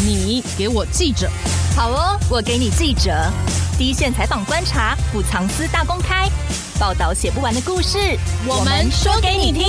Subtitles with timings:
[0.00, 1.28] 你给我记者，
[1.76, 3.10] 好哦，我给你记者，
[3.76, 6.28] 第一线采访观察，不藏私大公开，
[6.78, 7.98] 报道写不完的故事，
[8.46, 9.64] 我们说给你听。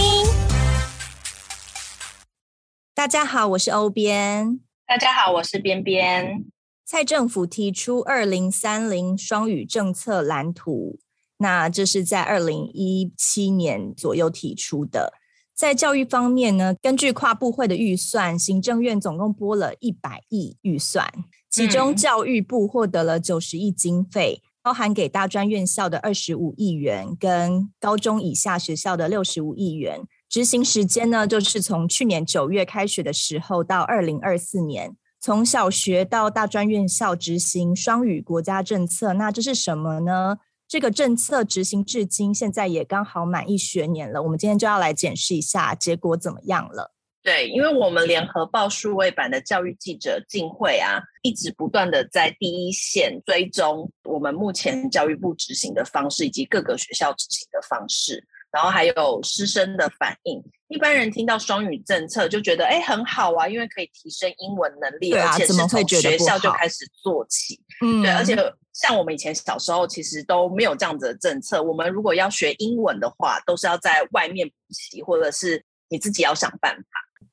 [2.94, 4.60] 大家好，我是欧边。
[4.86, 6.46] 大家好，我是边边。
[6.86, 11.00] 蔡政府提出二零三零双语政策蓝图，
[11.38, 15.14] 那这是在二零一七年左右提出的。
[15.60, 21.06] 在教育方面呢，根据跨部会的预算，行政院总共拨了一百亿预算，
[21.50, 30.00] 其中教育部获得了九十亿经费，包含给大专院校的二十五亿元，跟高中以下学校的六十五亿元。
[30.30, 39.12] 执行时间呢，就是从去年九月开学的时候到二零二四年，从小学到大专院校执行双语国家政策。
[39.12, 40.38] 那这是什么呢？
[40.70, 44.22] 这个政策执行至今，现在也刚好满一学年了。
[44.22, 46.94] 我们今天就要来检视一下结果怎么样了。
[47.24, 58.24] 对，因为我们联合报数位版的教育记者静慧啊，一直不断的在第一线追踪我们目前教育部执行的方式，以及各个学校执行的方式。
[58.52, 67.62] 然后还有师生的反应，一般人听到双语政策就觉得哎很好啊，因为可以提升英文能力，啊、而且是从学校就开始做起。
[67.84, 68.36] 嗯，对，而且
[68.74, 76.84] 像我们以前小时候其实都没有这样子的政策，我们如果要学英文的话，都是要在外面补习，或者是你自己要想办法。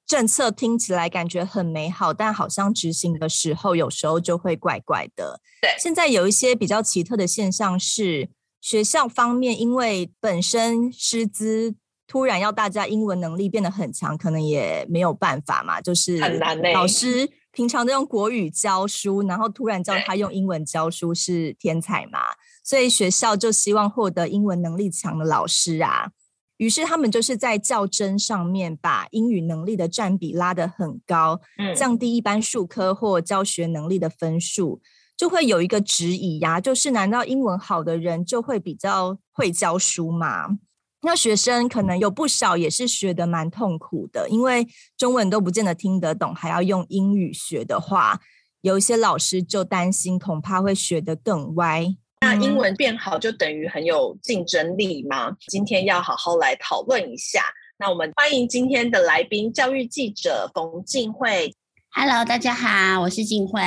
[0.06, 5.40] 政策听起来感觉很美好，但好像执行的时候有时候就会怪怪的。
[5.62, 8.28] 对，现在有一些比较奇特的现象是。
[8.66, 15.80] 学校方面，因为本身师资突然要大家英文能力变得很强，可能也没有办法嘛。
[15.80, 16.60] 就是很难。
[16.72, 22.18] 老师平常都用国语教书，然后突然叫他用英文教书，是天才嘛？
[22.64, 26.10] 所以学校就希望获得英文能力强的老师啊。
[26.56, 31.40] 于是他们就是在较真上面把英语能力的占比拉得很高，
[31.76, 34.80] 降低一般术科或教学能力的分数。
[35.16, 40.58] 就会有一个质疑呀，就是难道英文好的人就会比较会教书吗？
[41.02, 44.66] 那学生可能有不少也是学的蛮痛苦的，因为
[44.96, 48.20] 中文都不见得听得懂，还要用英语学的话，
[48.62, 51.86] 有一些老师就担心，恐怕会学得更歪。
[52.22, 55.36] 那英文变好就等于很有竞争力吗？
[55.46, 57.42] 今天要好好来讨论一下。
[57.78, 61.54] 那我们欢迎今天的来宾，教育记者冯静慧。
[61.90, 63.62] Hello，大家好，我是静慧。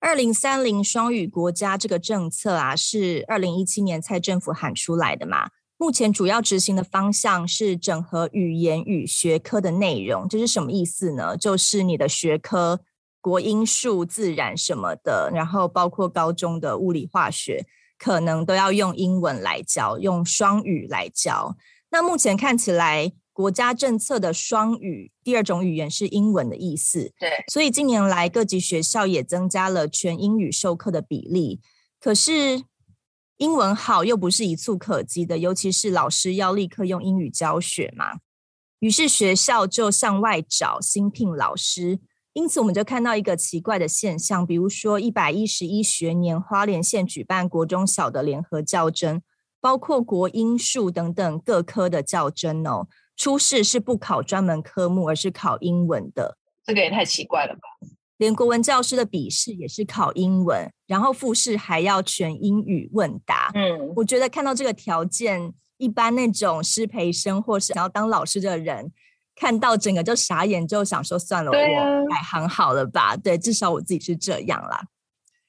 [0.00, 5.50] 二零三零双语国家这个政策啊，是二零一七年蔡政府喊出来的嘛。
[5.76, 11.36] 目前主要执行的方向是整合语言与学科的内容，这是什么意思呢？
[11.36, 12.80] 就是你的学科
[13.20, 17.66] 国英数自然什么的，然后包括高中的物理化学，
[17.98, 21.56] 可能都要用英文来教，用双语来教。
[21.90, 23.12] 那目前看起来。
[23.38, 27.12] 国家政策的双语，第二种语言是英文的意思。
[27.20, 31.60] 对，所以近年来各级学校也增加了全英语授课的比例。
[32.00, 32.64] 可是
[33.36, 38.18] 英文好又不是一蹴可及的，尤其是老师要立刻用英语教学嘛。
[38.80, 42.00] 于是学校就向外找新聘老师。
[42.32, 49.22] 因此我们就看到一个奇怪的现象，比如说一百一十一学年花莲县举办国中小的联合教甄，
[49.60, 52.88] 包括国英数等等各科的教甄哦。
[53.18, 57.60] 初试是不考专门科目，而是考英文的，这个也太奇怪了吧！
[58.16, 63.50] 连国文教师的笔试也是考英文，然后复试还要全英语问答。
[63.54, 68.92] 嗯，我觉得看到这个条件，一般那种师培生或是想要当老师的人，
[69.34, 73.16] 看到整个就傻眼，就想说算了，啊、我改行好了吧？
[73.16, 74.86] 对，至少我自己是这样啦。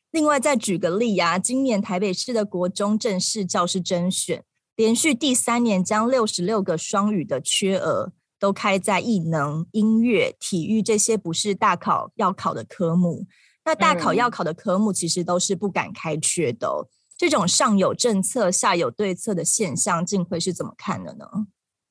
[0.09, 4.43] 另外再举个例啊，今年台北市的国中正式教师甄选。
[4.79, 13.27] 连续第三年，将六十六个双语的缺额都开在艺能、音乐、体育这些不是大考要考的科目。
[13.65, 16.87] 那大考要考的科目其实都是不敢开缺的哦。
[17.17, 21.25] 这种上有政策、下有对策的现象，静慧是怎么看的呢？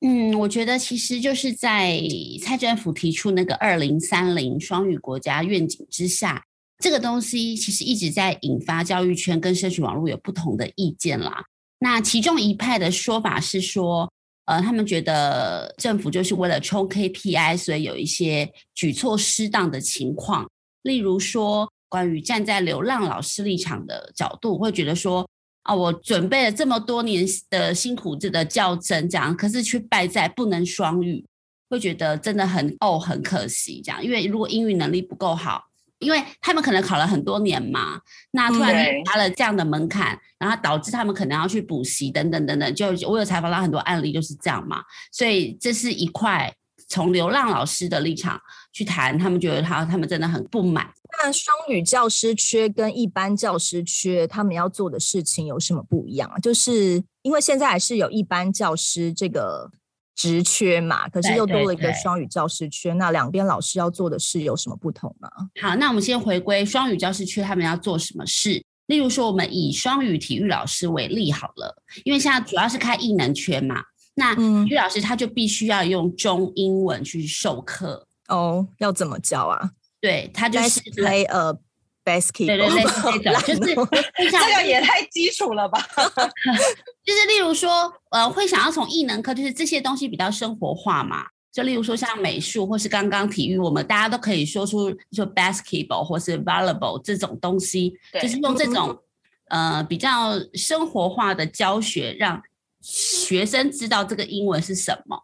[0.01, 2.01] 嗯，我觉得其实就是在
[2.41, 6.43] 蔡政府提出那个二零三零双语国家愿景之下，
[6.79, 11.45] 这个东西其实一直在引发教育圈跟社群网络有不同的意见啦。
[11.79, 14.11] 那其中一派的说法是说，
[14.45, 20.49] 呃，他们觉得政府就是为了冲 KPI，所以有一些举措失当的情况。
[20.81, 25.25] 例如说，关于站在流浪老师立场的角度，会觉得说，
[25.63, 31.25] 啊，我准备了这么多年的辛苦的教甄，这样，可是却败在不能双语，
[31.69, 35.68] 会觉得真的很哦，很可惜，这样，因为如果英语能力不够好。
[35.99, 37.99] 因为他们可能考了很多年嘛，
[38.31, 38.73] 那突然
[39.05, 42.73] 加了这样的门槛，然后导致他们可能要去补习等等等等。
[42.73, 44.81] 就我有采访到很多案例就是这样嘛，
[45.11, 46.53] 所以这是一块
[46.87, 48.41] 从流浪老师的立场
[48.73, 50.89] 去谈，他们觉得他他们真的很不满。
[51.21, 56.37] 那双语教师缺跟一般教师缺，他们要做的事情有什么不一样啊？
[56.39, 59.69] 就是因为现在还是有一般教师这个
[60.19, 65.29] 职缺嘛，可是又多了一个双语教师缺，对对对，那两边老师要做的事有什么不同吗？
[65.61, 68.61] 好，那我们先回归双语教师缺，他们要做什么事？
[68.87, 73.81] 例如说，我们以双语体育老师为例好了，因为现在主要是开艺能缺嘛，
[74.15, 79.71] 那体育老师他就必须要用中英文去授课哦，要怎么教啊？
[80.01, 81.55] 对，他就是 play a
[82.09, 85.79] basketball，对对对，这种 就是这个也太基础了吧？
[87.05, 91.25] 就是例如说，呃，会想要从艺能科，就是这些东西比较生活化嘛。
[91.51, 98.97] 就例如说像美术，或是刚刚体育，我们大家都可以说出说 basketball 或是 volleyball 这种东西，就是用这种
[99.49, 102.41] 呃比较生活化的教学，让
[102.81, 105.19] 学生知道这个英文是什么。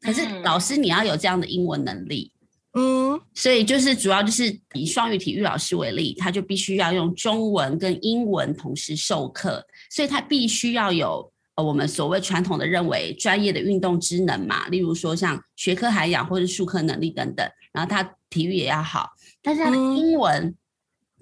[0.00, 2.32] 可是老师你要有这样的英文能力。
[2.80, 19.10] 嗯，所以就是主要就是以双语体育老师为例，他就必须要用中文跟英文同时授课，所以他必须要有呃我们所谓传统的认为专业的运动知能嘛，例如说像学科涵养或者术科能力等等，然后他体育也要好，
[19.42, 20.54] 但是他的英文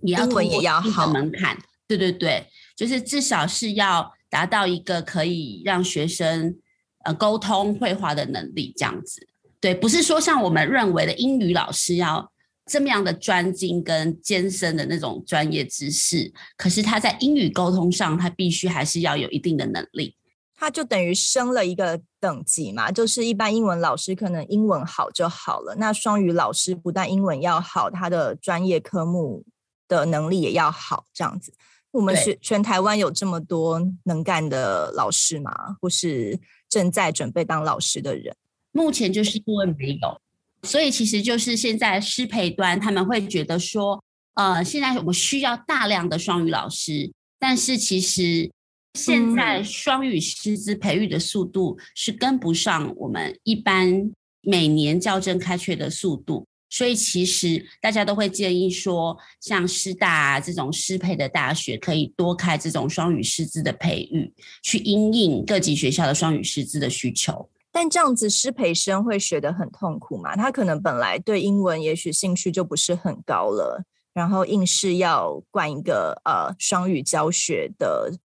[0.02, 2.46] 也要通过一定的门槛，对对对，
[2.76, 6.56] 就是至少是要达到一个可以让学生
[7.05, 9.26] 呃沟通会话的能力这样子。
[9.60, 12.31] 对，不是说像我们认为的英语老师要
[12.66, 20.14] 这么样的专精跟艰深的那种专业知识，可是他在英语沟通上，他必须还是要有一定的能力。
[20.55, 29.44] 他就等于升了一个等级嘛，就是一般英文老师可能英文好就好了，那双语老师不但英文要好，他的专业科目
[29.87, 31.52] 的能力也要好，这样子。
[31.93, 35.52] 我们是全台湾有这么多能干的老师吗？
[35.81, 36.38] 或是
[36.69, 38.37] 正在准备当老师的人？
[38.73, 40.20] 目前就是因为没有，
[40.62, 44.03] 所以其实就是现在师培端他们会觉得说，
[44.35, 48.50] 呃，现在我们需要大量的双语老师，但是其实
[48.94, 54.12] 现在双语师资培育的速度是跟不上我们一般
[54.43, 64.32] 每年校正开缺的速度，所以其实大家都会建议说，像师大啊这种师培的大学可以多开这种双语师资的培育，
[64.62, 67.49] 去因应各级学校的双语师资的需求。
[67.81, 70.35] 但这样子师培生会学得很痛苦嘛？
[70.35, 78.19] 他可能本来对英文也许兴趣就不是很高了，然后硬是要灌一个呃双语教学的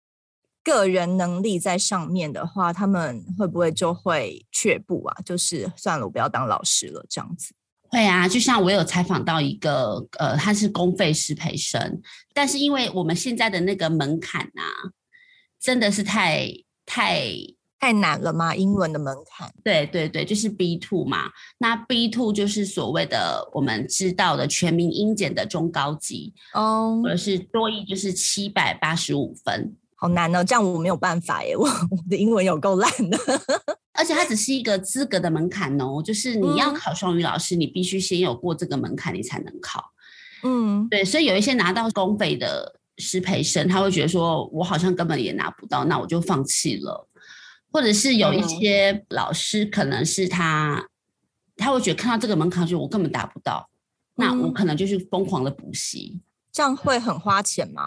[0.64, 5.16] 个人能力在上面的话，他们会不会就会却步啊？
[5.24, 7.54] 就是算了，我不要当老师了，这样子。
[7.92, 12.02] 会啊，就像我有采访到一个呃，他是公费师培生，
[12.34, 14.66] 但是因为我们现在的那个门槛啊，
[15.62, 16.52] 真的是太
[16.88, 17.28] 太。
[17.84, 18.56] 太难了吗？
[18.56, 19.54] 英文的门槛？
[19.62, 21.30] 对对对，就是 B two 嘛。
[21.58, 30.42] 那 B two 就是所谓的我们知道的全民英检的中高级哦，或者是多益就是七百八十五分，好难哦。
[30.42, 33.20] 这样我没有办法耶，我我的英文有够烂的。
[33.92, 39.84] 而且它只是一个资格的门槛哦，就是你要考双语老师，嗯、你必须先有过这个门槛，你才能考。
[40.44, 47.10] 嗯，对，所以有一些拿到公费的师培生，他会觉得说，我好像根本也拿不到，那我就放弃了。
[47.74, 50.88] 或者是有一些老师，可能是他，嗯、
[51.58, 53.68] 他会觉得看到这个门槛，就我根本达不到，
[54.16, 56.22] 嗯、那我可能就是疯狂的补习，
[56.52, 57.84] 这样会很花钱吗？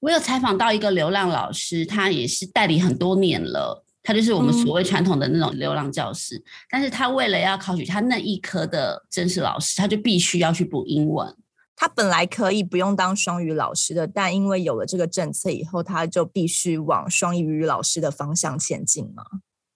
[0.00, 11.34] 我有采访到一个流浪老师，他也是代理很多年了，他就是我们所谓传统的那种流浪教师，嗯、但是他为了要考取他那一科的正式老师，他就必须要去补英文。
[11.76, 19.24] 他本来可以不用当双语老师的，但因为有了这个政策以后，他就必须往双语语老师的方向前进嘛。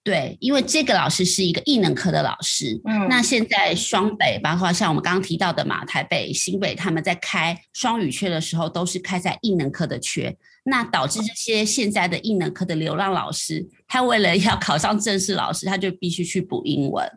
[0.01, 2.81] 对，因为这个老师是一个艺能科的老师。
[2.85, 10.35] 嗯，那现在双北，包括像我们刚刚提到的嘛，台北、新北，他们在开双语缺的时候，都是开在艺能科的缺。
[10.63, 17.07] 那导致这些现在的艺能科的流浪老师，他为了要考上正式老师，他就必须去补英文。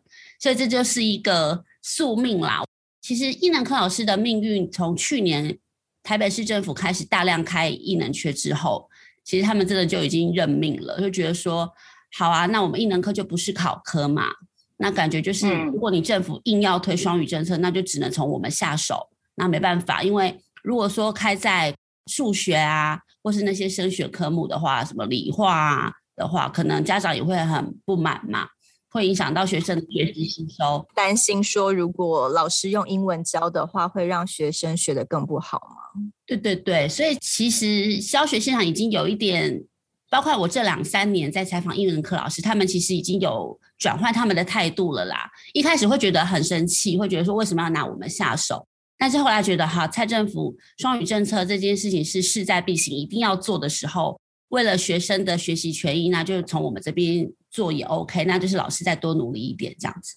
[0.41, 2.63] 所以这就是一个宿命啦。
[3.03, 5.59] 其实艺能科老师的命运，从去年
[6.05, 8.89] 台北市政府开始大量开艺能缺之后，
[9.25, 11.69] 其实他们真的就已经认命了，就觉得说，
[12.17, 14.29] 好啊，那我们艺能科就不是考科嘛，
[14.77, 21.75] 那感觉就是，如果你政府硬要推双语政策，那就只能从我们下手，那没办法，因为如果说开在
[22.07, 28.47] 数学啊，或是那些升学科目的话，什么理化啊的话，可能家长也会很不满嘛。
[28.93, 36.03] 会影响到学生的学习吸收，担心说如果老师用英文教的话，会让学生学得更不好吗？
[36.27, 39.65] 对对对，所以其实教学现场已经有一点，
[40.11, 45.31] 包括我这两三年在采访英文课老师，他们其实已经有转换他们的态度了啦。
[45.55, 48.67] 一开始会觉得很生气，会觉得说为什么要拿我们下手？
[48.99, 54.21] 但是后来觉得哈，蔡政府双语政策这件事情是势在必行，一定要做的时候，
[54.51, 60.17] 为了学生的学习权益，那就从我们这边做也 OK，那就是老师再多努力一点这样子。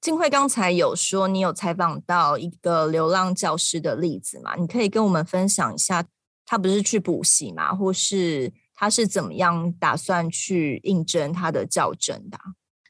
[0.00, 4.54] 静慧刚才有说你有采访到一个流浪教师的例子嘛？
[4.54, 6.04] 你可以跟我们分享一下，
[6.46, 12.38] 他不是去补习嘛，或是他是怎么样打算去应征他的教甄的？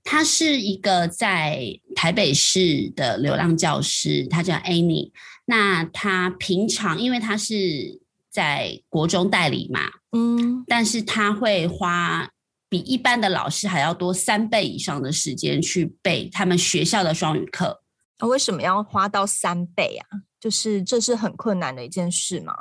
[0.05, 1.63] 他是一个在
[1.97, 5.11] 台北市的流浪教师，他叫 Annie。
[5.47, 9.81] 那他平常因为他是在国中代理嘛，
[10.13, 12.31] 嗯，但是他会花
[12.69, 17.83] 比一般的老师还要多三倍以上的时间去备他们学校的双语课。
[18.21, 20.07] 那为什么要花到三倍啊？
[20.41, 22.55] 就是这是很困难的一件事吗？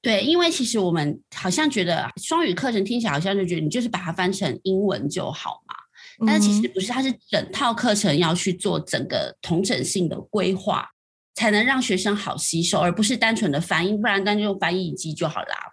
[0.00, 5.74] 对，因为其实我们好像觉得双语课程听起来好像就觉得你就是把它翻成英文就好嘛。
[6.26, 10.88] 但是其实不是，它是整套课程要去做整个同整性的规划，
[11.34, 15.71] 才能让学生好吸收，而不是单纯的翻译，不然单就用翻译机就好啦。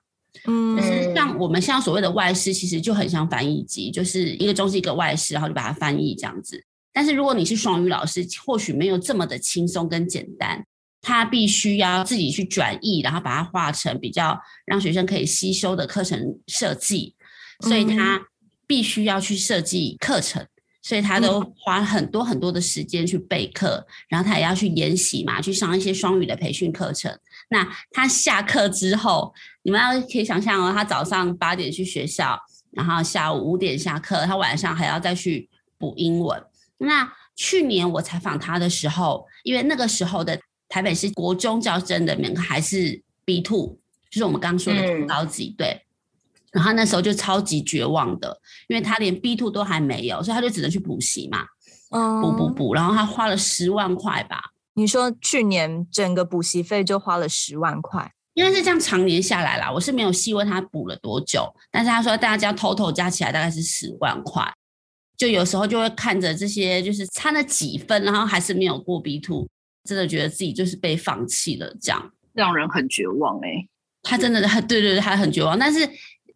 [0.50, 6.62] 嗯，可是像我们像所谓的外师，其实就很像翻译机，就是一个中师一个外师，然后就把它翻译这样子。
[6.92, 10.66] 但是如果你是双语老师，或许没有这么的轻松跟简单，
[11.02, 17.14] 他必须要自己去转译，然后把它画成比较让学生可以吸收的课程设计，
[17.62, 18.22] 所以他。
[18.70, 20.46] 必须要去设计课程，
[20.84, 27.12] 所以他都花很多很多的时间去备课，嗯、然后他也要去研习嘛，去上一些双语的培训课程。
[27.50, 32.40] 那他下课之后，你们要可以想象哦，他早上八点去学校，
[32.72, 36.42] 然后下午五点下课，他晚上还要再去补英文。
[36.78, 43.78] 那去年我采访他的时候，因为那个时候的台北市国中教真的门槛还是 B two，
[44.10, 45.86] 就是我们刚刚说的中高级，嗯、对。
[46.52, 51.46] 然后那时候就超级绝望的，因为他连 B two 都还没有，所以他就只能去补习嘛，
[51.92, 52.74] 嗯、补补补。
[52.74, 54.42] 然后他花了十万块吧？
[54.74, 58.14] 你说去年整个补习费就花了十万块？
[58.40, 64.50] 因为是这样常年下来啦，我是没有细问他补了多久，但是他说大家 total 加起来大概是十万块。
[65.18, 69.48] 就有时候就会看着这些，就是差了几分，然后还是没有过 B two，
[69.84, 73.70] 真的觉得自己就是被放弃了，这样让人很绝望哎、欸。
[74.04, 75.90] 他真的，很对对对，他很绝望，但是。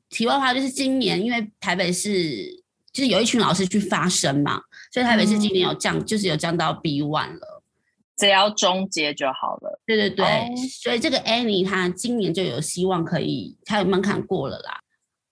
[0.09, 2.45] 题外话就是今年，因为台北市
[2.91, 7.52] 就是有一群老师去发声嘛，所以台北市今年有降，嗯、就是有降到 B one 了，
[8.23, 9.81] 只要终结就好了。
[9.85, 10.47] 对对对，哦、
[10.81, 14.79] 所以这个 Annie 她今年就有希望可以，她有门槛过了啦。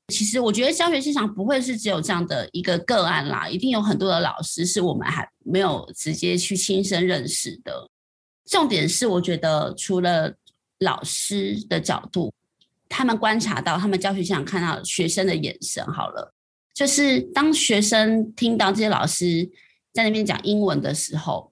[0.10, 7.90] 其实我觉得教学现场不会是只有这样的一个个案啦，一定有很多的老师是我们还没有直接去亲身认识的。
[8.50, 10.34] 重点是，我觉得除了
[10.80, 12.34] 老师的角度。
[12.94, 16.34] 他们观察到，他们教学现场看到学生的眼神，好了，
[16.74, 19.50] 就是当学生听到这些老师
[19.94, 21.51] 在那边讲英文的时候，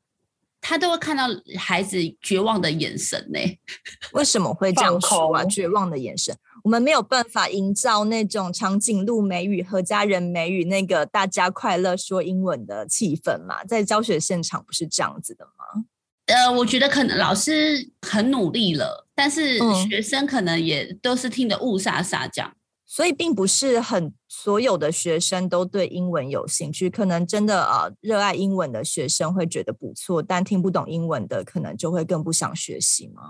[0.62, 1.25] 他都会看到
[1.58, 3.39] 孩子绝望的眼神呢。
[4.13, 5.44] 为什么会这样说啊？
[5.46, 13.63] 绝望的眼神，我们没有办法营造那种长颈鹿美语、和家人美语那个大家快乐说英文的气氛嘛？
[13.63, 15.86] 在教学现场不是这样子的吗？
[16.28, 22.54] 呃，我觉得可能老师很努力了，但是学生可能也都是听得雾煞煞这样，
[22.91, 26.89] 所以并不是很所有的学生都对英文有兴趣。
[26.89, 33.22] 可能真的呃热爱英文的学生会觉得不错，但听不懂英文的可能就会更不想学习吗？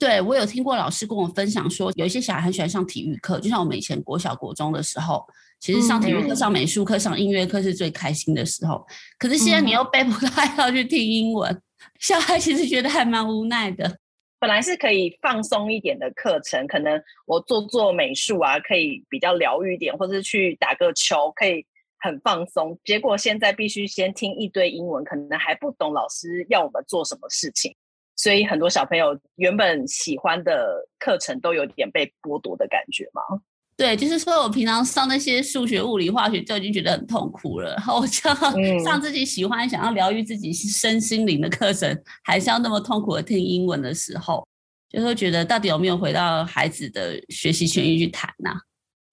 [0.00, 5.24] 对，我有听过老师跟我分享说，有一些小孩很喜欢上体育课，就像我们以前国小国中的时候，
[5.60, 8.84] 其实上体育课、上美术课、上音乐课是最开心的时候。
[9.16, 11.62] 可是现在你又背不太要去听英文。
[12.00, 13.96] 小孩其实觉得还蛮无奈的，
[14.38, 21.64] 本来是可以放松一点的课程，可能我做做美术啊，可以比较疗愈一点，或者去打个球，可以
[21.98, 22.78] 很放松。
[22.84, 27.74] 结果现在必须先听一堆英文，可能还不懂老师要我们做什么事情，
[28.16, 33.22] 所以很多小朋友原本喜欢的课程都有点被剥夺的感觉嘛。
[33.76, 38.34] 对，就是说我平常上那些数学、物理、化学就已经觉得很痛苦了，然后我就要
[38.84, 44.46] 上自己喜欢、嗯、想要疗愈自己身心灵的课程，还是要那么痛苦的听英文的时候，
[44.88, 48.56] 就会觉得到底有没有回到孩子的学习权益去谈呢、啊？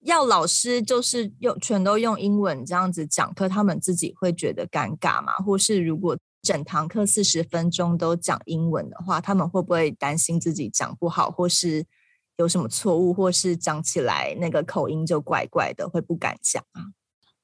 [0.04, 5.32] 要老师就是用全都用英文这样子讲课，他们自己会觉得尴尬吗？
[5.44, 11.84] 或是如果整堂课四十分钟都讲英文的话，他们会不会担心自己讲不好，或是？
[12.42, 16.82] 有什么错误，或是讲起来那个口音就怪怪的，会不敢讲啊？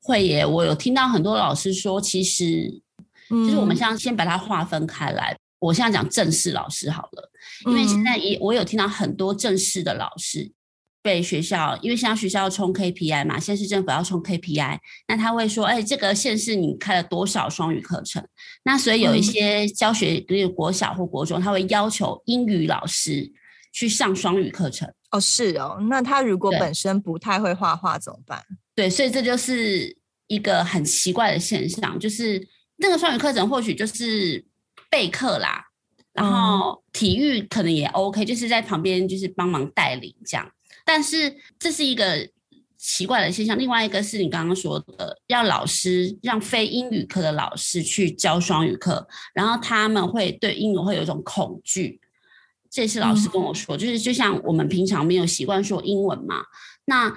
[0.02, 2.82] 会耶，我有听到很多老师说，其实
[3.28, 5.32] 就是我们现在先把它划分开来。
[5.32, 7.30] 嗯、我现在讲正式老师好了，
[7.66, 10.52] 因为现在也我有听到很多正式的老师，
[11.02, 14.78] 被学校，因为现在学校要冲 KPI 嘛，县市政府要冲 KPI，
[15.08, 18.24] 那他会说，哎，这个县市你开了多少双语课程？
[18.62, 23.30] 那所以有一些教学，比如国小或国中，他会要求英语老师
[23.78, 24.92] 去上双语课程。
[25.12, 28.44] 哦，是哦，那他如果本身不太会画画怎么办？
[28.74, 32.44] 对，所以这就是一个很奇怪的现象，就是
[32.78, 34.44] 那个双语课程或许就是
[34.90, 35.64] 备课啦。
[36.12, 40.50] 然后体育可能也 OK，就是在旁边就是帮忙带领这样，
[40.84, 42.28] 但是这是一个
[42.76, 43.56] 奇怪的现象。
[43.56, 52.00] 另外一个是你刚刚说的，要老师让非英语课的老师去教双语课，然后他们会对英语会有一种恐惧。
[52.70, 56.42] 这是老师跟我说，就是就像我们平常没有习惯说英文嘛，
[56.84, 57.14] 那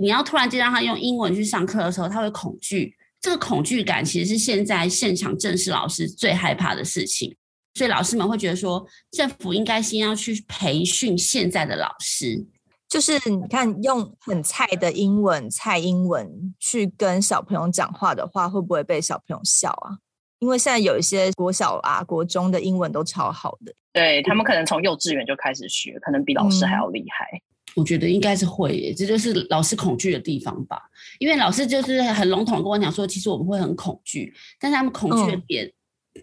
[0.00, 2.96] 你要突然间让他用英文去上课的时候，他会恐惧。
[3.20, 7.36] 这个恐惧感其实是现在现场正式老师最害怕的事情。
[7.74, 12.44] 所以老师们会觉得说，政府应该先要去培训现在的老师，
[12.88, 19.96] 就是你看用很菜的英文、菜英文去跟小朋友讲话的话，会不会被小朋友笑啊？
[20.42, 27.24] 因为现在有一些国小啊、国中的英文都超好的，对，他们可能从幼稚园就开始学，可能比老师还要厉害。
[27.32, 27.40] 嗯，
[27.76, 30.82] 我觉得应该是会耶，这就是老师恐惧的地方吧？
[31.20, 35.64] 因为老师就是很笼统跟我讲说，其实我们会很恐惧，但是他们恐惧的点。
[35.64, 35.72] 嗯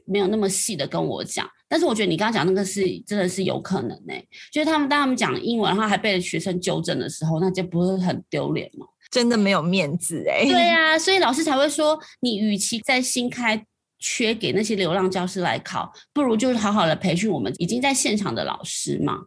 [0.05, 4.27] 没有那么细的跟我讲，但是我觉得你刚刚讲那个是真的是有可能呢、欸。
[4.51, 8.85] 就是他们当他们讲英文，然后还被学生纠正的时候，那就不是很丢脸吗？
[9.09, 10.51] 真的没有面子哎、欸。
[10.51, 13.65] 对呀、啊， 所以老师才会说，你与其在新开
[13.99, 19.25] 缺给那些流浪教师来考，不如就是好好的培训我们已经在现场的老师嘛。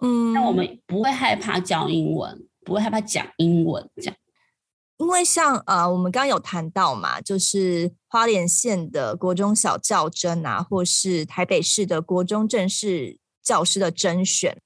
[0.00, 4.14] 嗯，那我们不会害怕教英文，不会害怕讲英文这样。
[4.98, 14.56] 因为像呃，我们刚刚有谈到嘛，就是花莲县的国中小教甄啊，或是台北市的国中正式教师的甄选，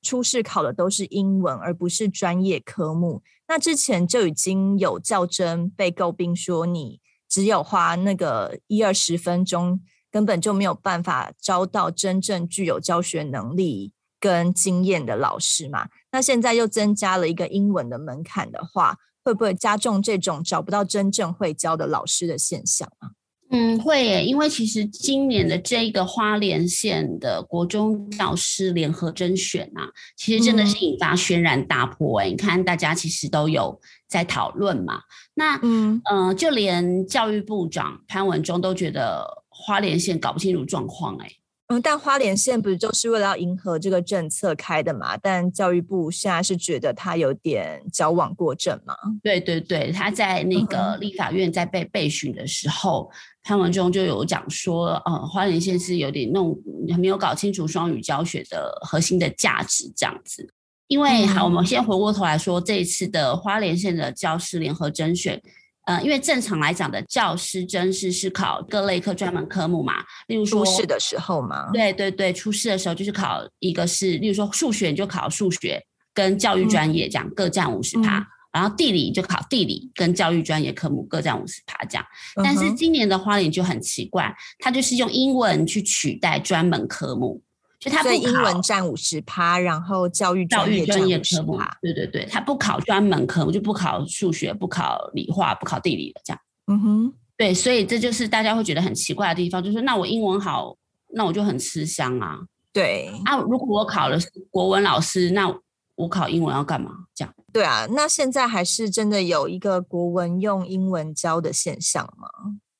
[0.00, 3.22] 初试考的都是英文，而不是专业科目。
[3.48, 7.00] 那之前就已经有教甄被诟病说，你
[7.32, 15.88] 只有花那个一二十分钟，根本就没有办法招到真正具有教学能力跟经验的老师嘛。
[16.10, 23.12] 那现在又增加了一个英文的门槛的话，会不会加重这种找不到真正会教的老师的现象啊？
[23.54, 32.28] 嗯，会耶，因为其实今年的这个花莲县的国中教师联合甄选啊，其实真的是引发轩然大波哎！
[32.28, 33.78] 嗯、你看，大家其实都有
[34.08, 35.00] 在讨论嘛。
[35.34, 41.30] 那嗯呃，就连教育部长潘文忠都觉得花莲县搞不清楚状况哎。
[41.68, 45.16] 嗯，但花莲县不是就是为了要迎合这个政策开的嘛？
[45.16, 48.94] 但教育部现在是觉得他有点矫枉过正嘛？
[49.22, 56.54] 对对对，他在那个立法院在被备询的时候，嗯、潘文忠就有讲说，呃，花莲县是有点弄
[56.98, 60.52] 没有搞清楚双语教学的核心的价值这样子。
[60.92, 65.40] 因为、嗯、好，我们先回过头来说，这一次的花莲县的教师联合甄选。
[65.86, 69.94] 呃，因为正常来讲的教师甄试是考各类科专门科目嘛，
[70.28, 82.04] 例如说初试的时候嘛，对对对，初试的时候就是考一个是，例如说数学你就考数学跟教育专业这样、嗯、各占五十趴，嗯、然后地理就考地理跟教育专业科目各占五十趴这样。
[82.36, 87.42] 但是今年的花莲就很奇怪，它就是用英文去取代专门科目。
[87.82, 96.40] 就他不英文占五十趴，然后教育教育专业科目，对对对，他不考专门科目，就不考数学，不考理化，不考地理了，这样。
[96.68, 100.76] 嗯哼，对，所以这就是大家会觉得很奇怪的地方，就是那我英文好，
[101.14, 102.38] 那我就很吃香啊。
[102.72, 104.16] 对啊，如果我考了
[104.48, 105.52] 国文老师，那
[105.96, 106.92] 我考英文要干嘛？
[107.12, 107.34] 这样。
[107.52, 112.28] 对啊，那现在还是真的有一个国文用英文教的现象吗？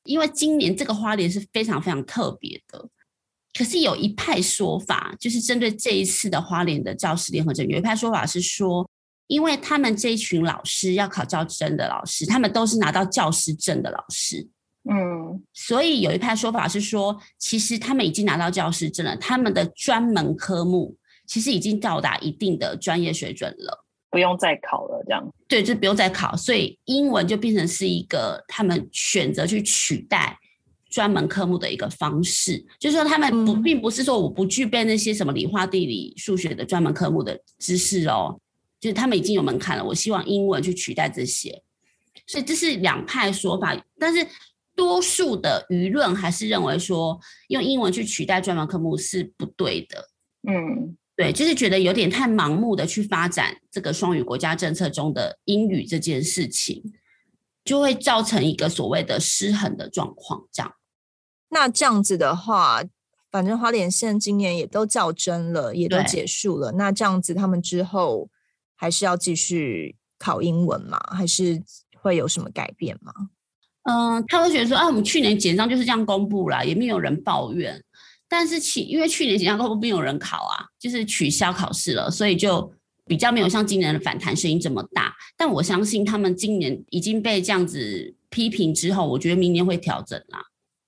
[0.04, 2.88] 因为今年这个花莲是非常非常特别的。
[3.62, 8.84] 可是有一派说法，就是针对这一次的花莲的教师联合证，有一派说法是说，
[9.28, 14.44] 因为他们这一群老师要考教证的老师，他们都是拿到教师证的老师，
[14.90, 20.96] 嗯，所以有一派说法是说，其实他们已经拿到教师证了，他们的专门科目
[21.28, 25.24] 其实已经到达一定的专业水准了，不用再考了，这样。
[25.46, 30.36] 对，就不用再考，所以英文就变成是一个他们选择去取代。
[30.92, 38.38] 专门科目的一个方式，就是说他们不，并不是说我不具备那些什么理化、地理、数学的专门科目的知识哦，
[38.78, 39.82] 就是他们已经有门槛了。
[39.82, 41.62] 我希望英文去取代这些，
[42.26, 43.74] 所以这是两派说法。
[43.98, 44.26] 但是
[44.76, 50.10] 多数的舆论还是认为说，用英文去取代专门科目是不对的。
[50.46, 56.82] 嗯，对，就是觉得有点太盲目的去发展这个双语国家政策中的英语这件事情，
[57.64, 60.70] 就会造成一个所谓的失衡的状况，这样。
[61.54, 62.82] 那这样子的话，
[63.30, 66.72] 反正花莲县今年也都较真了，也都结束了。
[66.72, 68.30] 那这样子，他们之后
[68.74, 70.98] 还是要继续考英文吗？
[71.10, 71.62] 还是
[72.00, 73.12] 会有什么改变吗？
[73.82, 77.82] 嗯，他会觉得说啊，我们去年简章就是这样公布了，也没有人抱怨。
[78.28, 82.72] 但是去因为去年简章公布没有人考啊，就是取消考试了，所以就
[83.04, 85.14] 比较没有像今年的反弹声音这么大。
[85.36, 90.42] 但我相信他们今年已经被这样子批评之后，我觉得明年会调整啦。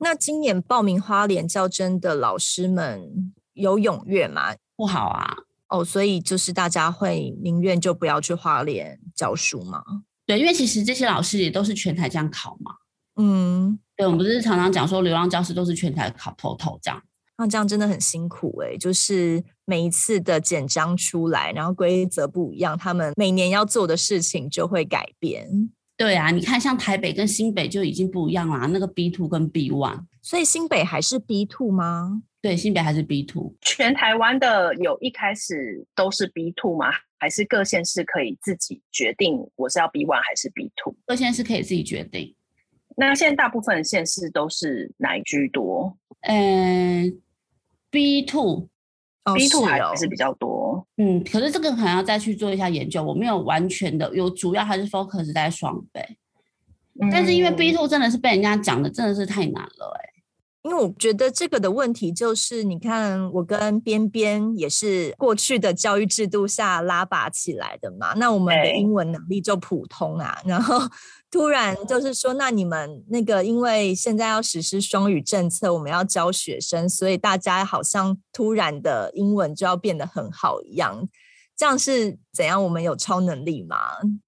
[0.05, 4.55] 那今年报名花莲教真的老师们有踊跃吗？
[4.77, 5.35] 不好啊。
[5.69, 9.83] 哦，所以就是大家会宁愿就不要去花莲教书吗？
[10.27, 12.73] 对，因为其实这些老师也都是全台这样考嘛。
[13.17, 17.03] 嗯，对，我们不是常常讲说流浪教师都是全台考头头这样。
[17.39, 25.71] 那这样真的很辛苦哎、欸，就是每一次的简章出来，然后规则不一样，他们每年要做的事情就会改变。
[25.97, 32.23] 对啊，你看像台北跟新北就已经不一样啦，那个 B two 跟 B one，所以新北还是 B two 吗？
[32.43, 33.55] 对，新北还是 B two。
[33.61, 36.87] 全台湾的有一开始都是 B two 吗？
[37.19, 40.95] 还是各县市可以自己决定我是要 B one 还是 B two？
[41.07, 42.35] 各县市可以自己决定。
[42.97, 45.97] 那现在大部分的县市都是哪一居多？
[46.23, 47.13] 嗯、呃、
[47.91, 48.69] B two。
[49.33, 56.19] B two 还是比较多，嗯，可是这个可能要再去做一下研究，我没有完全的有，主要还是 focus 在双倍，
[57.01, 60.14] 嗯，但是因为 B two 真的是被人家讲的真的是太难了，欸，
[60.65, 70.81] 因为我觉得这个的问题就是，你看我跟边边也是过去的教育制度下拉拔起来的嘛，那我们的英文能力就普通啊，然后。
[71.35, 81.09] 突然就是说，那你们那个，因为现在要实施双语政策，我们要教学生，所以大家好像突然的英文就要变得很好一样。
[81.57, 82.63] 这样是怎样？
[82.63, 83.77] 我们有超能力吗？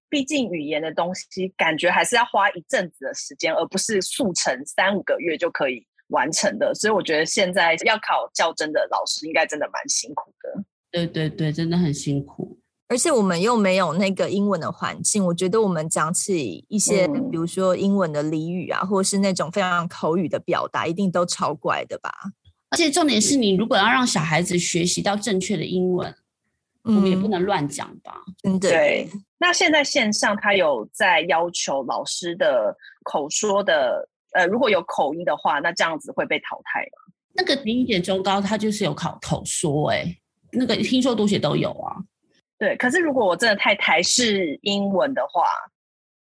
[0.08, 6.74] 毕竟语言的东西，感觉还是要花一阵子的时间，而不是速成三五个月就可以完成的。
[6.74, 10.64] 所以我觉得现在要考教真的老师，应该真的蛮辛苦的。
[10.90, 12.58] 对对对，真的很辛苦。
[12.88, 22.12] 而且我们又没有那个英文的环境，我觉得我们讲起一些，比如说英文的俚语啊，或者是那种非常口语的表达，一定都超怪的吧？
[22.70, 26.14] 而且重点是你如果要让小孩子学习到正确的英文，
[26.84, 28.22] 我们也不能乱讲吧？
[28.44, 29.08] 嗯，对。
[29.38, 37.12] 那现在线上他有在要求老师的口说的，呃，如果有口音的话，那这样子会被淘汰吗？
[37.32, 40.04] 那个零一点中高，它就是有考口说，哎，
[40.52, 41.96] 那个听说读写都有啊。
[42.58, 45.44] 对，可是如果我真的太台式英文的话，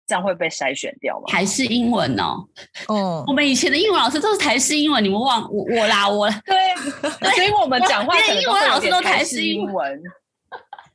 [0.06, 1.26] 这样会被筛选掉吗？
[1.28, 2.48] 台式英文哦，
[2.88, 6.30] 哦，我们以前的英文老师都是台式英文，你们忘我我啦我。
[6.46, 6.56] 对，
[7.34, 10.02] 所以我们讲话可能英文老师都台式英文。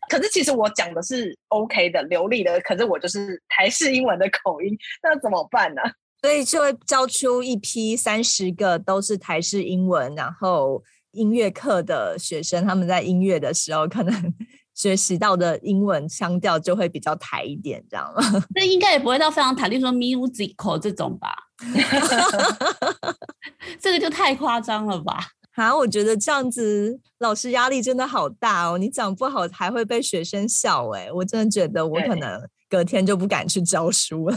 [0.09, 5.83] 可是其实我讲的是 OK 的流利的，可是我就是台式英文的口音，那怎么办呢？
[6.21, 14.13] 所以就会教出一批三十个都是台式英文，然后音乐课的学生，他们在音乐的时候可能。
[14.73, 18.23] 学习到的英文腔调就会比较台一点，这样吗？
[18.55, 21.35] 那应该也不会到非常台，例如说 musical 这种吧？
[23.79, 25.19] 这个就太夸张了吧？
[25.57, 28.79] 啊，我觉得这样子老师压力真的好大哦！
[28.79, 34.37] 你讲不好还会被学生笑哎，我真的觉得我可能隔天就不敢去教书了。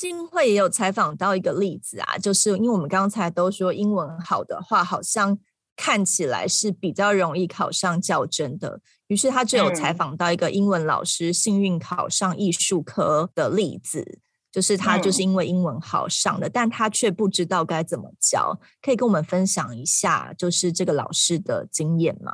[0.00, 5.38] 静慧也有采访到一个例子啊，就是因为我们刚才都说英文好的话，好像
[5.76, 8.80] 看起来是比较容易考上较真的。
[9.08, 22.32] 于是他就有采访到一个英文老师幸运考上艺术科的例子，就是他就是因为英文好上的，但他却不知道该怎么教，可以跟我们分享一下，就是这个老师的经验吗？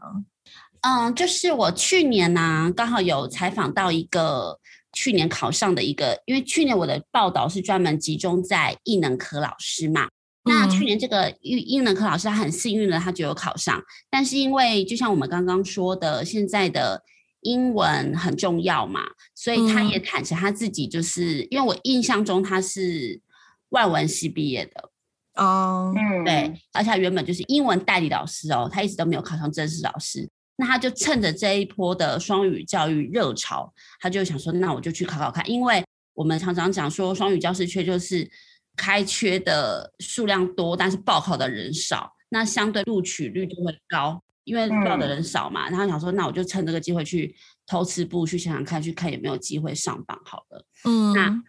[0.83, 4.61] 嗯，就是我去年呢、啊，刚好有采访到一个
[4.96, 10.09] 去年考上的一个，因为去年我的报道是专门集中在艺能科老师嘛。
[10.44, 13.82] 那去年这个英英能科老师他很幸运的，他就有考上。
[14.09, 17.02] 但是因为就像我们刚刚说的，现在的
[17.42, 19.02] 英文很重要嘛，
[19.35, 23.20] 所以他也坦诚他自己就是，因为我印象中他是
[23.68, 24.90] 外文系毕业的
[25.35, 25.92] 哦，
[26.24, 30.26] 对，而且他原本就是英文代理老师哦，他一直都没有考上正式老师。
[30.56, 38.30] 那他就趁着这一波的双语教育热潮，他就想说，那我就去考考看，因为我们常常讲说双语教师缺就是。
[38.78, 45.70] 开缺的数量多，但是报考的人少，那相对录取率就会高，因为报的人少嘛。
[45.70, 47.34] 然后想说，那我就趁这个机会去
[47.66, 50.66] 偷吃步，去想想看，去看有没有机会上榜好了。
[50.84, 51.42] 嗯，那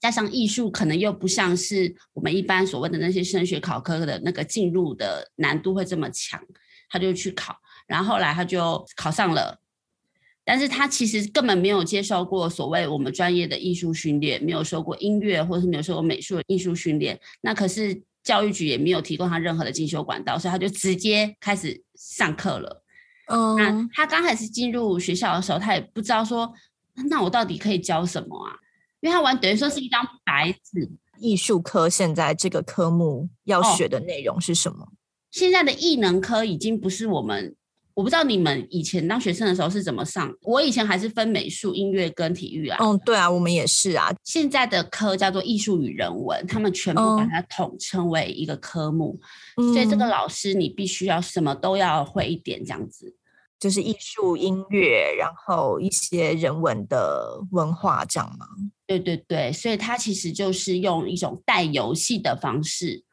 [0.00, 6.38] 加上艺术可能又不像是我们一般所谓的那些升学考科的那个进入的难度会这么强，
[6.90, 7.56] 他就去考，
[7.90, 9.58] 然后后来他就考上了。
[10.44, 17.18] 但是他其实根本没有接受过所谓我们专业的艺术训练，没有受过音乐，或者是没有受过美术的艺术训练。
[17.40, 22.82] 那可是教育局也没有提供他任何的进修管道，所以他就直接开始上课了。
[23.26, 26.52] 嗯，那他刚开始进入学校的时候，他也不知道说，
[27.08, 28.54] 那我到底可以教什么啊？
[29.00, 30.90] 因为他完等于说是一张白纸。
[31.18, 34.84] 艺术科现在这个科目要学的内容是什么？
[34.84, 34.92] 哦，
[35.30, 37.54] 现在的艺能科已经不是我们。
[37.94, 40.32] 我不知道你们以前当学生的时候是怎么上。
[40.42, 42.78] 我以前还是分美术、音乐跟体育啊。
[42.80, 44.10] 嗯，对啊，我们也是啊。
[44.24, 49.20] 现在的科叫做艺术与人文，他们全部把它统称为一个科目。
[49.56, 53.16] 嗯，所以这个老师你必须要什么都要会一点，这样子。
[53.58, 58.46] 就是艺术、音乐，然后一些人文的文化，这样吗？
[58.86, 63.04] 对对对，所以它其实就是用一种带游戏的方式。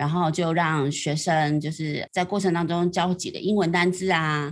[0.00, 4.50] 然后就让学生就是在过程当中教几个英文单字啊，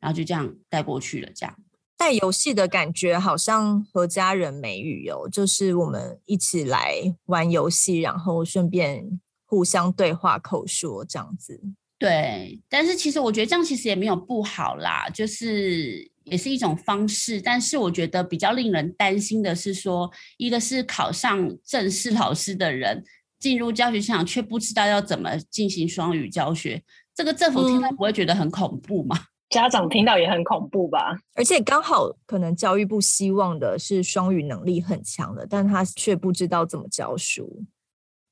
[0.00, 1.30] 然后就这样带过去了。
[1.36, 1.54] 这样
[1.98, 6.94] 带游戏的感觉好像和家人美语哦，就是我们一起来
[7.26, 11.60] 玩游戏，然后顺便互相对话口说这样子。
[11.98, 17.38] 对，但是其实我觉得这样其实也没有不好啦，就是也是一种方式。
[17.38, 23.04] 但是我觉得比较令人担心的是说，一个是考上正式老师的人。
[23.38, 26.82] 进入教学现场却不知道要怎么进行双语教学，
[27.14, 29.16] 这个政府听到不会觉得很恐怖吗？
[29.16, 31.16] 嗯， 家长听到也很恐怖吧？
[31.34, 37.62] 而且刚好可能教育部希望的是双语能力很强的，但他却不知道怎么教书，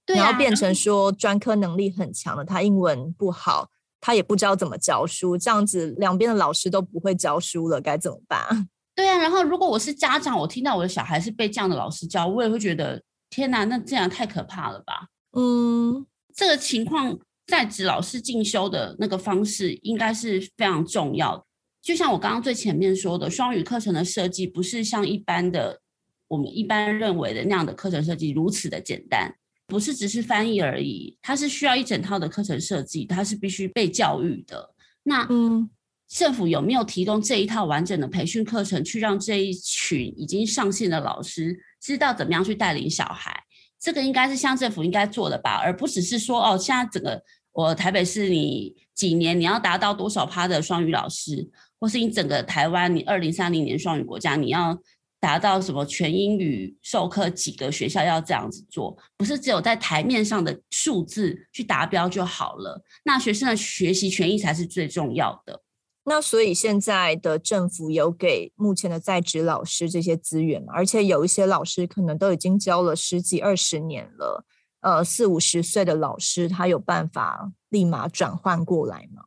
[0.07, 3.69] 对啊，然后变成说专科能力很强的，他英文不好，
[4.01, 8.69] 他也不知道怎么教书，这样子两边的老师都不会教书了，该怎么办？
[8.97, 13.01] 对啊，然后如果我是家长，我听到我的小孩是被这样的老师教，我也会觉得。
[13.35, 15.09] 天哪，那这样太可怕了吧？
[15.37, 17.19] 嗯，这个情况
[17.49, 21.45] 在职老师进修的那个方式应该是非常重要的。
[21.83, 25.81] 就像我刚刚最前面说的，双语课程的设计不是像一般的
[26.29, 29.35] 我们一般认为的那样的课程设计如此的简单，
[29.67, 34.73] 不是只是翻译而已，它是需要一整套的课程设计，它是必须被教育的。
[35.03, 35.69] 那嗯，
[36.09, 41.59] 政府有没有提供这一套完整的培训课程，去让这一群已经上线的老师？
[41.85, 43.45] 知道怎么样去带领小孩，
[43.79, 51.47] 这个应该是乡政府应该做的吧，而不只是说哦，现在整个我台北市你几年你要达到多少趴的双语老师，
[51.79, 54.75] 或是你整个台湾你二零三零年双语国家你要
[55.21, 65.61] 达到什么全英语授课几个学校要这样子做，不是只有在台面上的数字去达标就好了，那学生的学习权益才是最重要的。
[66.07, 70.73] 那所以现在的政府有给目前的在职老师这些资源吗？
[70.75, 74.45] 而且有一些老师可能都已经教了十几二十年了，
[74.81, 79.23] 呃，四五十岁的老师，他有办法立马转换过来吗？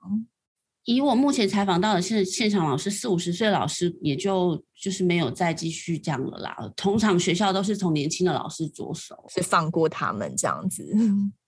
[0.85, 6.55] 以我目前采访到的现现场老师，四五十岁老师也就就是没有再继续这样了啦。
[6.77, 10.95] 通常学校都是从年轻的老师着手，是放过他们这样子。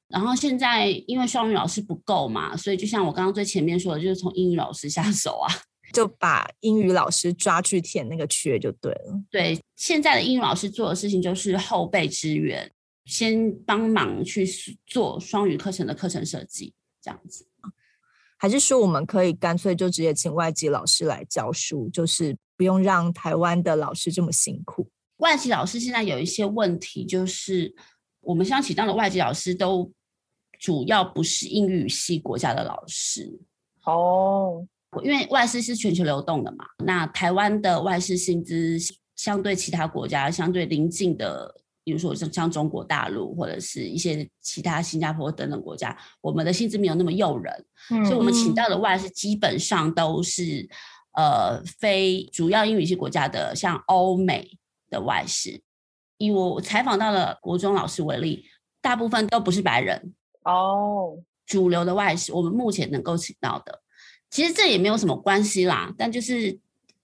[0.09, 5.53] 然后现在因为双语老师不够嘛，所以就像我刚刚最前面说的，就是从英语老师下手啊，
[5.93, 9.21] 就把英语老师抓去填那个缺就对了。
[9.29, 12.71] 对，现在的英语老师做的事情就是后备支援，
[13.05, 14.47] 先帮忙去
[14.87, 17.47] 做双语课程的课程设计，这样子。
[18.35, 24.89] 还是说我们可以干脆就直接请外籍老师来教书，就是不用让台湾的老师这么辛苦。
[25.17, 27.75] 外籍老师现在有一些问题，就是
[28.21, 29.91] 我们现在请到的外籍老师都。
[30.59, 33.39] 主要不是英语系国家的老师
[33.85, 34.67] 哦，
[35.01, 36.65] 因为外事是全球流动的嘛。
[36.85, 38.77] 那台湾的外事薪资
[39.15, 47.65] 相对其他国家，相对邻近的，比如说像像中国大陆或者是一些其他新加坡等等国家，我们的薪资没有那么诱人，
[48.05, 50.69] 所以我们请到的外事基本上都是
[51.13, 54.57] 呃非主要英语系国家的，像欧美
[54.89, 55.61] 的外事。
[56.17, 58.43] 以我采访到的国中老师为例，
[58.81, 60.13] 大部分都不是白人。
[60.51, 63.81] 哦，主流的外师，我们目前能够请到的，
[64.29, 65.93] 其实这也没有什么关系啦。
[65.97, 66.59] 但就是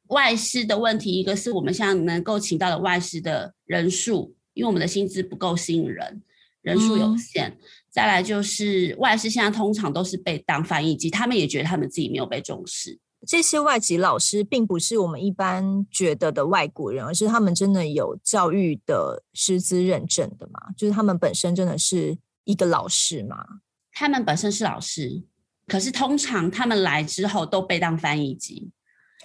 [0.08, 6.22] 外师的问题，一个是我们现在能够请到的外师的人数，因为我们的薪资不够吸引人，
[6.62, 7.50] 人数有限。
[7.50, 7.58] 嗯。
[7.90, 13.00] 再来就是外师现在通常都是被当翻译机，他们也觉得他们自己没有被重视。
[13.26, 22.18] 这些外籍老师并不是我们一般觉得的外国人，而是他们真的有教育的师资认证的嘛，就是他们本身真的是。
[22.46, 23.46] 一个老师嘛，
[23.92, 25.24] 他们本身是老师，
[25.68, 28.72] 可是通常他们来之后都被当翻译机，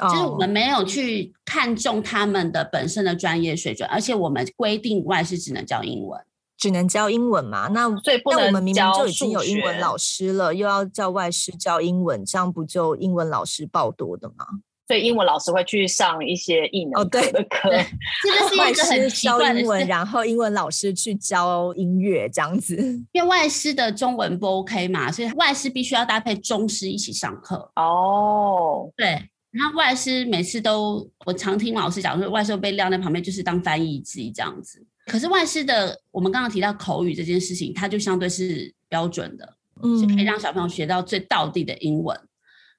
[0.01, 6.21] 哦，就是我们没有去看重他们的本身的专业水准，而且我们规定外师只能教英文，
[6.57, 7.69] 只能教英文嘛？
[7.69, 14.47] 那所以不能那我们明明就已经有英文老师了，又要叫外师教英文，这样不就英文老师爆多的吗？
[14.91, 17.71] 所以英文老师会去上一些艺能课的课。
[17.71, 17.85] 哦、
[18.25, 22.75] 这个是一个很教英文，然后英文老师去教音乐这样子。
[23.13, 27.71] 因为外师的中文不 OK 嘛，所以外师必须要搭配中师一起上课。
[27.77, 29.07] 哦，对。
[29.53, 34.85] 然后外师每次都，我常听老师讲说，外师被晾在旁边就是当翻译机这样子。
[35.07, 42.19] 可是外师的，我们刚刚提到口语这件事情，它就相对是标准的，嗯，是可以让小朋友学到最道地的英文。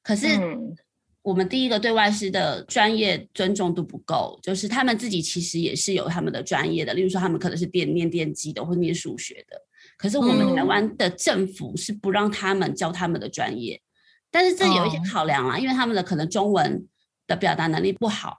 [0.04, 0.28] 可是
[1.24, 9.62] 我们第一个对外师的专业尊重度不够，就是他们自己其实也是有他们的专业的，例如说他们可能是电念电机的或念数学的。
[9.98, 13.80] 可是我们台湾的政府是不让他们教他们的专业。
[14.32, 16.88] 但是这有一些考量啊，因为他们的可能中文
[17.28, 18.38] 的表达能力不好，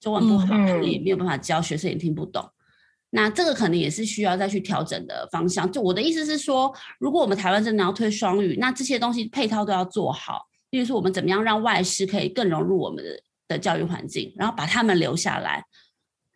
[0.00, 2.48] 中文不好，他们也没有办法教学生，也听不懂。
[3.10, 5.70] 那这个可能也是需要再去调整的方向。
[5.70, 10.46] 就我的意思是说，如果我们台湾真的要推双语，那这些东西配套都要做好。
[10.72, 15.64] 例如说，我们怎么样让外师可以更融入我们的的教育环境，然后把他们留下来。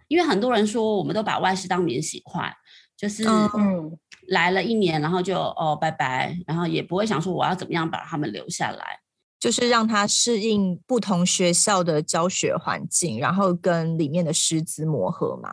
[0.09, 2.51] 因为很多人说，我们都把外师当免洗筷，
[2.96, 3.99] 就是嗯。
[4.31, 8.99] 来了一年，然后就哦拜拜，然后也不会想说我要怎么样把他们留下来，
[9.38, 15.49] 就是让他适应不同学校的教学环境，然后跟里面的师资磨合嘛。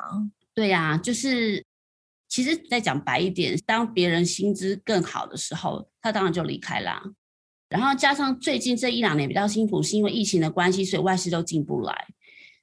[0.56, 1.64] 对呀、啊，就是
[2.28, 7.00] 其实再讲白一点，当别人薪资更好的时候，他当然就离开啦。
[7.74, 12.06] 然后加上最近这一两年比较辛苦，是因为疫情的关系，所以外师都进不来，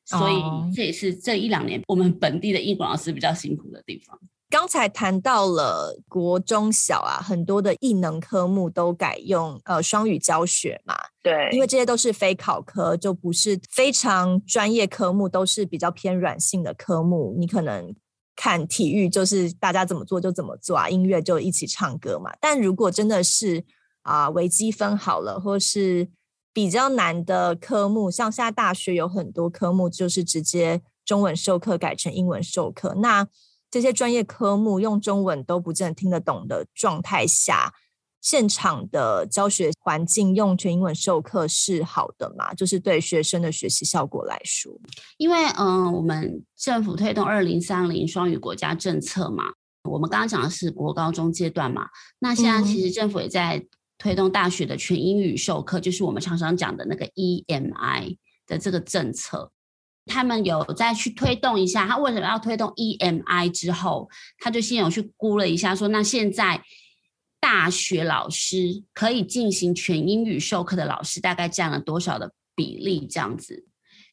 [0.04, 0.34] 所以
[0.72, 4.16] 这也是这一两年我们本地的英文老师比较辛苦的地方。
[4.48, 10.96] 刚才谈到了国中小啊，很多的艺能科目都改用呃双语教学嘛。
[11.22, 17.36] 对，因为这些都是非考科，就不是非常专业科目，都是比较偏软性的科目。
[17.38, 17.94] 你可能
[18.34, 22.32] 看体育就是大家怎么做就怎么做啊，音乐就一起唱歌嘛。
[22.40, 23.64] 但如果真的是
[24.02, 26.08] 啊、呃、微积分好了，或是
[26.52, 33.26] 比较难的科目，像现在大学有很多科目就是直接中文授课改成英文授课，那。
[33.72, 37.72] 这些专业科目用中文都不见得听得懂的状态下，
[38.20, 42.52] 现场的教学环境用全英文授课是好的嘛？
[42.52, 44.72] 就是对学生的学习效果来说，
[45.18, 49.44] 因为嗯、呃，我们政府推动二零三零双语国家政策嘛，
[49.88, 51.86] 我们刚刚讲的是国高中阶段嘛，
[52.18, 53.64] 那现在其实政府也在
[54.00, 59.52] 推动大学的全英语授课，就是我们常常讲的那个 EMI 的这个政策。
[60.06, 64.08] 他们有再去推动一下，他为什么要推动 EMI 之后，
[64.38, 66.60] 他就先有去估了一下，说那现在
[67.38, 73.06] 大学老师可以进行全英语授课的老师大概占了多少的比例？
[73.06, 73.66] 这样子，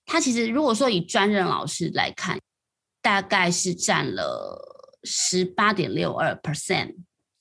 [0.05, 2.37] 他其实如果说以专任老师来看，
[3.01, 6.93] 大概是占了十八点六二 percent，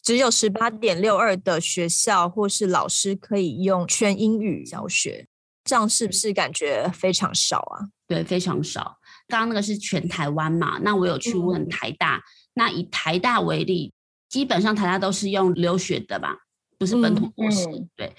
[0.06, 5.26] 只有十八点六二的学校或是老师可以用全英语教学，
[5.64, 7.90] 这样是不是感觉非常少啊？
[8.06, 8.98] 对，非常少。
[9.26, 10.78] 刚刚那个是全台湾嘛？
[10.82, 12.18] 那我有去问台大。
[12.18, 12.22] 嗯、
[12.54, 13.92] 那以台大为例，
[14.28, 16.36] 基本上台大都是用留学的吧，
[16.78, 17.66] 不是本土博士。
[17.66, 18.14] 嗯嗯、对，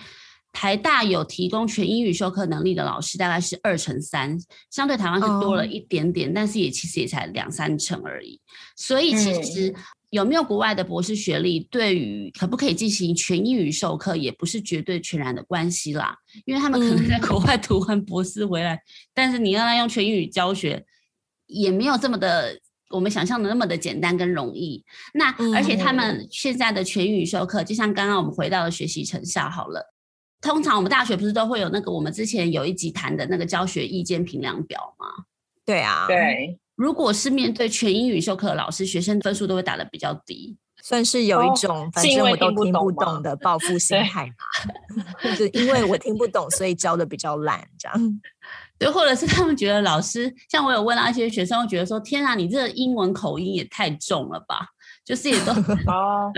[0.51, 4.37] 台大有提供全英语授课能力的老师，大概是二成三，
[4.69, 8.41] 相对台湾是多了一点点，哦、但是也其实也才两三成而已。
[8.75, 9.73] 所以其实。
[10.07, 16.17] 嗯有没有国外的博士学历，对于可不可以进行全英语授课，也不是绝对全然的关系啦。
[16.45, 18.79] 因为他们可能在国外读完博士回来，嗯、
[19.13, 20.85] 但是你让他用全英语教学，
[21.47, 22.57] 也没有这么的
[22.89, 24.81] 我们想象的那么的简单跟容易。
[25.13, 29.93] 那而且他们现在的全英语授课，就像刚刚我们回到了学习成效好了。
[30.39, 35.25] 通常我们大学不是都会有那个我们之前有一集谈的那个教学意见评量表吗？
[35.65, 36.57] 对啊，对。
[36.77, 45.03] 如果是面对全英语授课的老师，学生分数都会打得比较低，算是有一种反正我都听不懂的报复心态嘛。
[45.23, 48.21] 就是因为我听不懂，所以教的比较烂，这样。
[48.77, 54.67] 对，或者是他们觉得老师，像我有问到一些学生，会觉得说：“天啊，你这个英文口音也太重了吧？”
[55.03, 55.51] 就是也都
[55.91, 56.31] 哦，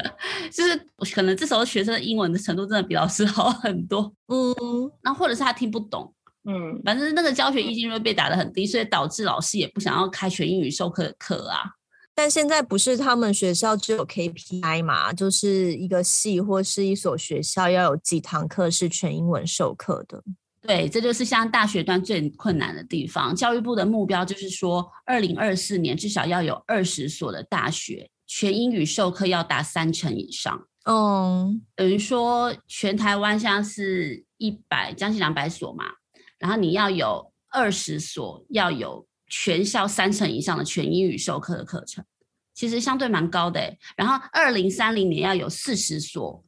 [0.49, 0.79] 就是
[1.13, 4.13] 可能这时候学生的英文的程度真的比老师好很多。
[4.27, 4.55] 嗯，
[5.01, 6.13] 那或者是他听不懂。
[6.49, 11.61] 嗯，反正那个教学意见因为被打得很低，所以导致老师也不想要开全英语授课的课啊。
[12.15, 20.23] 但现在不是他们学校只有 KPI 嘛，就是一个系或是一所学校要有几堂课是全英文授课的。
[20.61, 23.33] 对，这就是像大学端最困难的地方。
[23.33, 30.67] 教育部的目标就是说，二零二四年至少要有二十所的大学全英语授课要达三成以上。
[30.83, 35.85] 嗯，等于说全台湾现在是一百将近两百所嘛。
[36.39, 42.03] 然后你要有二十所，要有全校三成以上的全英语授课的课程，
[42.55, 43.77] 其实相对蛮高的。
[43.95, 46.43] 然后二零三零年要有四十所，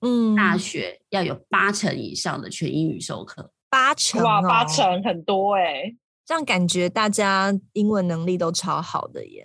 [0.00, 3.52] 嗯，大学要有八成以上的全英语授课。
[3.68, 9.44] 八成、哦、哇，八成很多哎、欸，这样感觉大家英文能力都超好的耶，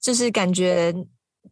[0.00, 0.94] 就是感觉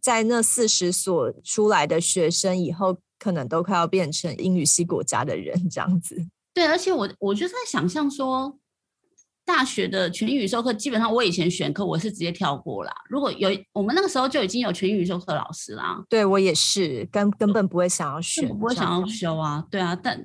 [0.01, 6.29] 在那四十所出来的学生以后，可能都快要变成英语系国家的人这样子。
[6.55, 8.59] 对，而且我我就在想象说。
[9.45, 12.93] 大学的全英语授课，基本上我以前选课我是直接跳过啦。
[13.11, 19.67] 如果有我们那个时候就已经有全英语授课老师啦，对我也是，根根本不会想要选，不会想要修啊。
[19.69, 20.17] 对啊，但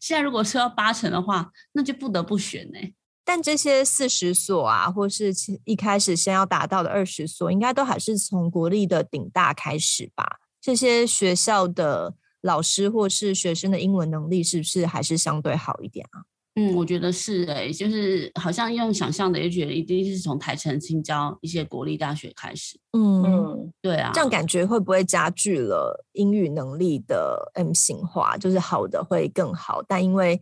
[0.00, 2.94] 现在如果说要八成的话，那就不得不选呢、欸。
[3.22, 5.30] 但这些四十所啊，或是
[5.66, 10.38] 一开始先要达到的二十所，应该都还是从国立的顶大开始吧？
[10.58, 12.14] 这些学校的
[12.44, 16.20] 老师或是学生的英文能力，是不是还是相对好一点啊？
[16.56, 22.78] 嗯，我觉得是诶、欸，就是好像用想象的，也觉得一定是从台城、青交一些国立大学开始。
[22.92, 28.36] 嗯，对啊，这样感觉会不会加剧了英语能力的 M 型化？
[28.36, 30.40] 就是好的会更好，但因为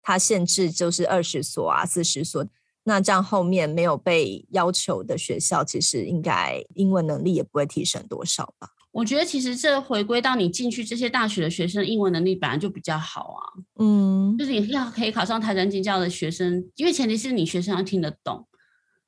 [0.00, 2.46] 它限制就是二十所啊、四十所，
[2.84, 8.68] 那这样后面没有被要求的学校，其实应该英文能力也不会提升多少吧？
[8.92, 13.42] 我觉得其实这回归到你进去这些大学的学生，英文能力本来就比较好啊。
[13.78, 18.46] 嗯，就是你要可以考上台清清交的学生，因为前提是你学生要听得懂。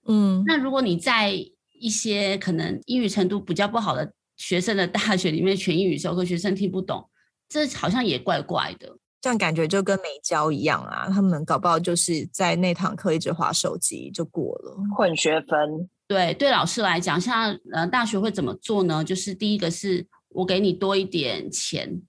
[0.06, 1.32] 嗯，那如果你在
[1.72, 7.08] 一些可能英语程度比较不好的学生的大学里面全英语授课，学生听不懂，
[7.48, 8.96] 这好像也怪怪的。
[9.20, 15.88] 这样感觉就跟没教一样啊，他们搞不好就是在那堂课一直划手机就过了，混学分。
[16.12, 19.02] 对，对老师来讲，像呃大学会怎么做呢？
[19.02, 22.02] 就是第一个是我给你多一点钱，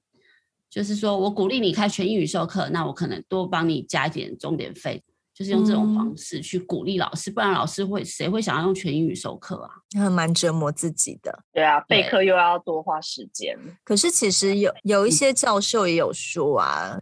[0.69, 5.01] 就是说我鼓励你开全英语授课，那我可能多帮你加一点钟点费，
[5.33, 9.69] 就是用这种方式去鼓励老师，嗯、不然老师会谁会想要用全英语授课啊？
[9.95, 11.43] 还蛮折磨自己的。
[11.53, 13.57] 对啊，备课又要多花时间。
[13.85, 16.99] 可是其实有有一些教授也有说啊，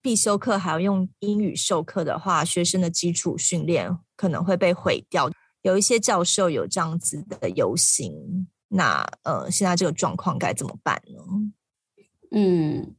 [0.00, 5.28] 必修课还要用英语授课的话，学生的基础训练可能会被毁掉。
[5.64, 12.04] 有一些教授有这样子的游行，那呃，现在这个状况该怎么办呢？
[12.32, 12.94] 嗯，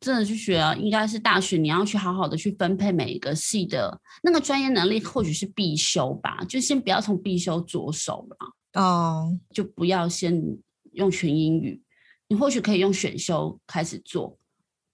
[0.00, 8.80] 真的去学啊，应该是大学你要去好好的去分配每一个系的那个专业能力，或许是必修吧，就先不要从必修着手了。
[8.80, 10.42] 哦，就不要先
[10.92, 11.82] 用全英语，
[12.28, 14.38] 你或许可以用选修开始做，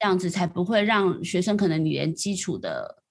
[0.00, 3.04] 这样子才不会让学生可能你连基础的，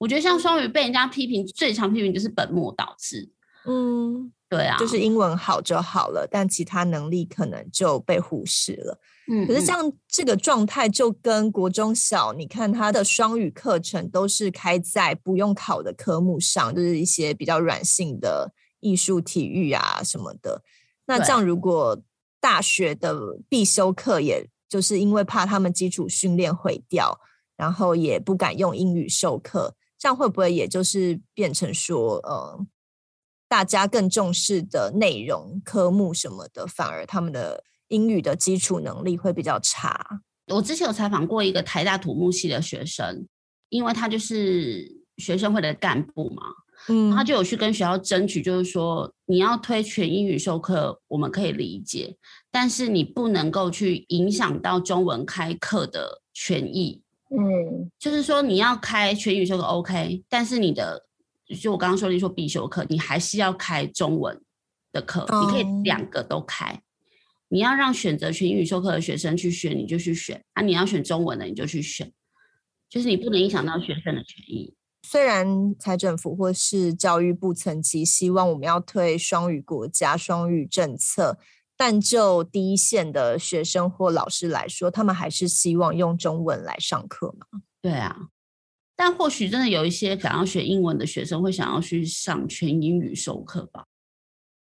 [0.00, 3.30] 我觉得像双语被人家批评最常批评就是本末倒置。
[3.66, 8.98] 嗯，对啊，就是英文好就好了，但其他能力可能就被忽视了。
[9.26, 20.62] 嗯，可是像这个状态，就跟国中小，你看他的双语课程都是开在不用考的科目上，就是一些比较软性的艺术、体育啊什么的。
[21.06, 21.98] 那这样如果
[22.38, 27.18] 大学的必修课，也就是因为怕他们基础训练毁掉，
[27.56, 32.66] 然后也不敢用英语授课，这样会不会也就是变成说，呃？
[33.48, 40.22] 大家更重视的内容、科目什么的，反而他们的英语的基础能力会比较差。
[40.48, 43.26] 我之前有采访过一个台大土木系的学生，
[43.68, 46.42] 因为他就是学生会的干部嘛，
[46.88, 52.16] 嗯，他就有去跟学校争取，就是说你要推全英语授课，我们可以理解，
[52.50, 57.02] 但是你不能够去影响到中文开课的权益。
[57.30, 61.06] 嗯，就是说你要开全英语授课 OK，但是你的。
[61.60, 64.40] 就我刚刚说的，说必修课，你还是要开中文
[64.92, 65.44] 的课，oh.
[65.44, 66.80] 你可以两个都开。
[67.48, 72.10] 你要让选择全英语授课的学生去选，你就去选；啊，你要选中文的，你就去选。
[72.88, 74.74] 就是你不能影响到学生的权益。
[75.02, 81.38] 虽然财政府或是教育部层级希望我们要推双语国家、双语政策，
[81.76, 87.60] 但就第一线的学生或老师来说，他们还是希望用中文来上课嘛？
[87.82, 88.28] 对啊。
[88.96, 93.86] 但或许真的有一些想要学英文的学生会想要去上全英语授课吧，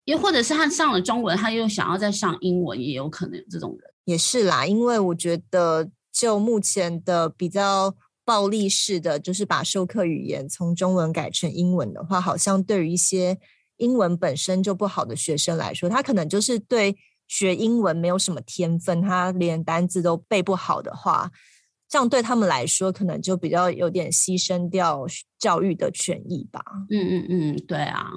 [0.07, 3.91] 又或者是他上了中文，他又想要再上英文，也有可能有这种人。
[4.05, 13.39] 也是啦，因为我觉得就目前的比较暴力式的，就是把授课语言从中文改成英文的话，好像对于一些
[13.77, 16.97] 英文本身就不好的学生来说，他可能就是对
[17.29, 21.31] 学英文没有什么天分，他连单字都背不好的话。
[21.93, 25.05] 这样对他们来说，可能就比较有点牺牲掉
[25.39, 26.65] 教育的权益吧。
[26.89, 28.11] 嗯嗯嗯，对啊。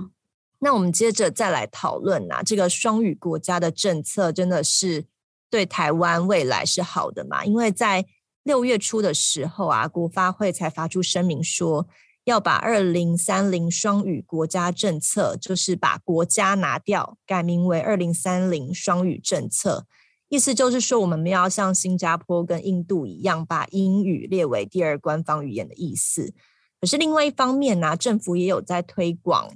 [0.60, 5.04] 那我们接着再来讨论啊，这个双语国家的政策真的是
[5.50, 7.44] 对台湾未来是好的吗？
[7.44, 8.06] 因为在
[8.44, 11.86] 六月初的时候啊，国发会才发出声明说，
[12.24, 19.86] 要把二零三零双语国家政策，就是把国家拿掉，改名为二零三零双语政策。
[20.30, 26.34] 意思就是说，我们没有要像新加坡跟印度一样，把英语列为第二官方语言的意思。
[26.82, 29.52] 可是另外一方面呢、啊，政府也有在推广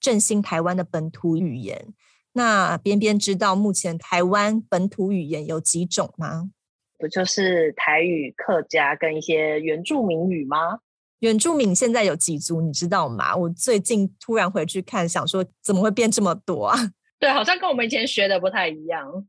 [0.00, 1.94] 振兴台湾的本土语言。
[2.32, 6.50] 那边边知道目前台湾本土语言有几种吗？
[6.98, 10.80] 不就是台语、客家跟一些原住民语吗？
[11.20, 13.34] 原住民现在有几族，你知道吗？
[13.34, 16.78] 我最近突然回去看，想说怎么会变这么多啊？
[17.18, 19.26] 对，好像跟我们以前学的不太一样。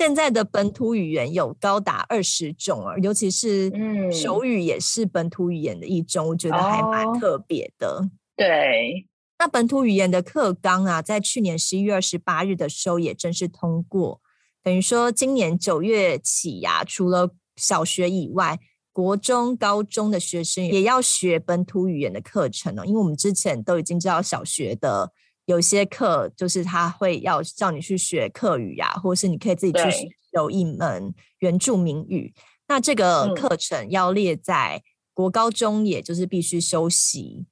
[0.00, 3.70] 现在的本土语言有高达二十种啊，尤其是
[4.10, 7.98] 手语也是本土语言的一种，嗯、我觉得还蛮特别的。
[7.98, 9.06] 哦、对，
[9.38, 14.22] 那本土语言的课纲啊，在去年十一月二十八日的时候也正式通过，
[14.62, 18.58] 等于说今年九月起呀、啊，除了小学以外，
[18.94, 22.86] 国中、高中的学生也要学本土语言的课程呢、哦。
[22.86, 25.12] 因为我们之前都已经知道小学的。
[25.50, 32.32] 有些课就是他会要叫你去学课语呀、啊，或是你可以自己去有一门原住民语。
[32.68, 34.80] 那这个课程要列在
[35.12, 37.46] 国高中，也就是必须修习，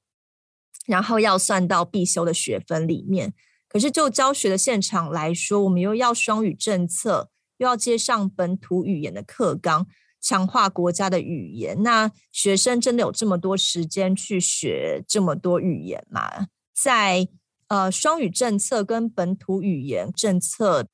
[0.85, 3.33] 然后要算到必修的学分里面。
[3.67, 9.85] 可是就教学的现场来说，我们又要双语政策，又要接上本土语言的课纲，
[10.21, 11.83] 强化国家的语言。
[11.83, 16.47] 那学生真的有这么多时间去学这么多语言吗？
[16.73, 17.27] 在
[17.69, 20.87] 呃，双语政策跟本土语言政策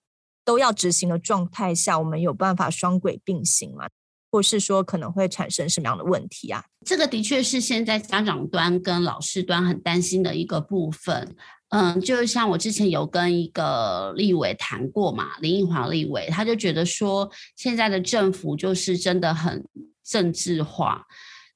[0.46, 3.88] 都要执行的状态下，我们有办法双轨并行吗？
[4.30, 6.66] 或是说可能会产生什么样的问题啊？
[6.86, 11.36] 这个的确是现在家长端跟老师端很担心的一个部分。
[11.70, 19.66] 嗯，就像我之前有跟一个立委谈过嘛，林奕华立委，他就觉得说现在的政府就是真的很
[20.04, 21.06] 政治化。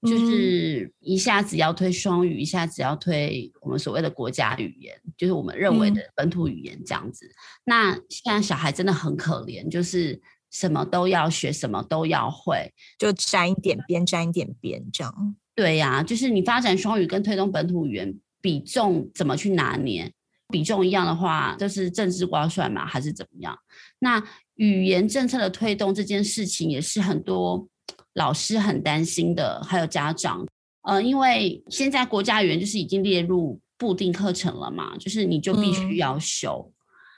[0.01, 7.25] 就是一下子要推双语，一下子要推我们所谓的国家语言，就是我们认为的本土语言这样子。
[7.25, 7.35] 嗯、
[7.65, 10.17] 那现在小孩真的很可怜，就是
[10.51, 15.35] 什么都要学，什么都要会，就沾一点边，沾一点边这样。
[15.53, 20.09] 对呀、啊，就是你发展双语跟推动本土语言比重怎么去拿捏？
[20.47, 23.53] 比重一样的话，就是政治挂帅嘛，还是怎么样？
[23.99, 24.23] 那
[24.55, 27.67] 语言政策的推动这件事情也是很多。
[28.13, 30.45] 老师很担心的，还有家长，
[30.81, 36.73] 呃，因为现在国家语言就是已经列入固定课程了嘛，就是你就必须要修，嗯、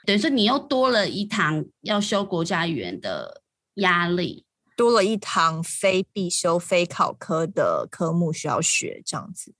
[0.06, 3.42] 等于说你又多了一堂要修国家语言的
[3.76, 4.44] 压力，
[4.76, 9.54] 多了一堂非必修、非考科的科目需要学，这样子。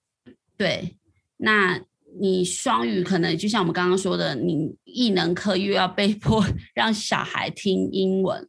[0.57, 0.97] 对，
[1.39, 1.81] 那
[2.21, 8.49] 你双语可能就像我们刚刚说的，你艺能科又要被迫 让小孩听英文。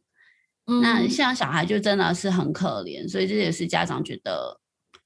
[0.66, 4.58] 那像小孩就真的是很可怜，所以这也是家长觉得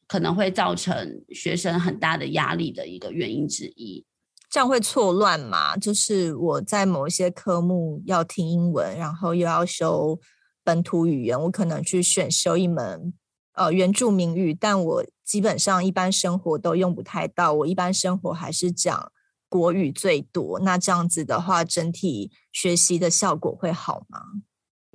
[0.06, 4.04] 可能会造成学生很大的压力的一个原因之一。
[4.50, 5.76] 这样会错乱吗？
[5.76, 10.18] 就是我在某一些科目要听英文，然后又要修
[10.64, 13.12] 本土语言，我可能去选修一门
[13.52, 19.12] 呃原住民语，但我基本上一般生活都用不太到，我一般生活还是讲
[19.50, 20.61] 国语最多。
[20.61, 24.20] 那这样子的话，整体学习的效果会好吗？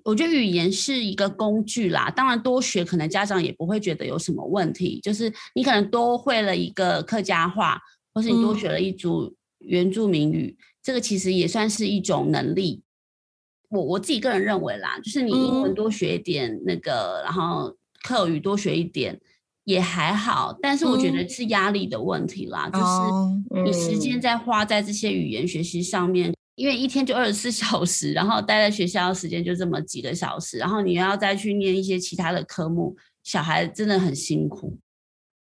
[0.04, 5.00] 我觉得语言是一个工具啦，当然多学可能家长也不会觉得有什么问题。
[5.02, 7.80] 就是你可能多会了一个客家话，
[8.14, 12.82] 或是你多学了一组原住民语，嗯、这个其实也算是一种能力。
[13.70, 17.74] 我我自己个人认为啦，就是你英文多学一点，那个、嗯、然后
[18.04, 19.18] 客语多学一点
[19.64, 26.34] 也还好，但是我觉得是压力的问题啦，嗯、就是你时间在花在这些语言学习上面。
[26.56, 34.78] 因为一天就二十四 小时，然后待在学校的时间就这么几个小时，然后你要再去念一些其他的科目，小孩真的很辛苦。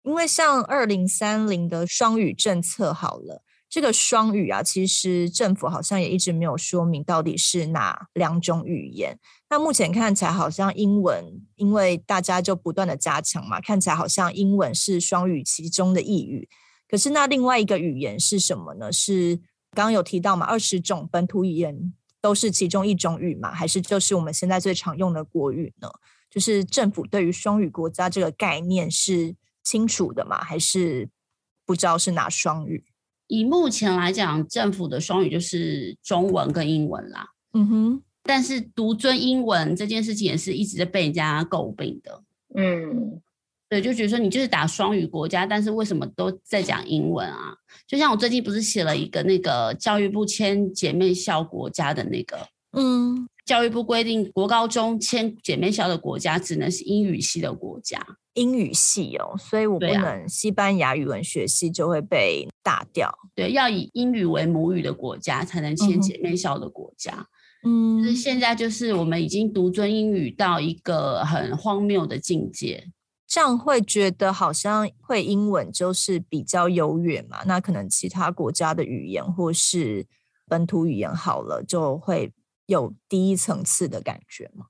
[0.04, 9.20] 因为像二零三零的双语政策好了，这个双语啊，其实政府好像也一直没有说明到底是哪两种语言。
[9.50, 16.48] 那目前看起来好像英文，因为大家就不断的加强嘛，看起来好像英文是双语其中的一语。
[16.90, 18.90] 可是那另外一个语言是什么呢？
[18.94, 19.42] 是
[19.78, 25.88] 刚刚有提到嘛，二十种本土语言都是其中一种语嘛，还是就是我们现在最常用的国语呢？
[26.32, 30.44] 就是政府对于双语国家这个概念是清楚的吗？
[30.44, 31.08] 还是
[31.64, 32.86] 不知道是哪双语？
[33.28, 37.28] 以目前来讲，政府的双语就是中文跟英文啦。
[37.54, 42.24] 嗯哼，但是独尊英文这件事情也是一直在被人家诟病的。
[42.56, 43.22] 嗯。
[43.70, 47.54] 对，就觉得说你就是打双语国家，但是为什么都在讲英文啊？
[47.86, 52.38] 就像我最近不是写了一个那个教育部签姐妹校国家的那个，
[52.72, 58.00] 嗯，教育部规定国高中签姐妹校的国家只能是英语系的国家，
[58.36, 63.14] 英语系哦，所以我不能西班牙语文学系就会被打掉。
[63.36, 67.12] 对，要以英语为母语的国家才能签姐妹校的国家。
[67.14, 72.88] 嗯嗯，就是现在就是我们已经独尊英语到一个很荒谬的境界。
[73.28, 77.44] 这样会觉得好像会英文就是比较优越嘛？
[77.46, 80.08] 那可能其他国家的语言或是
[80.48, 82.34] 本土语言好了，就会
[82.68, 84.66] 有低一层次的感觉吗？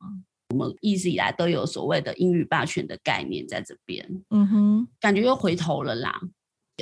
[0.49, 6.19] 我们一直以来都有所谓的英语霸权的概念在这边，嗯哼，感觉又回头了啦。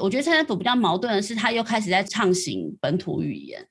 [0.02, 3.68] 我觉得蔡政府比较矛盾的是，他又开始在畅行本土语言，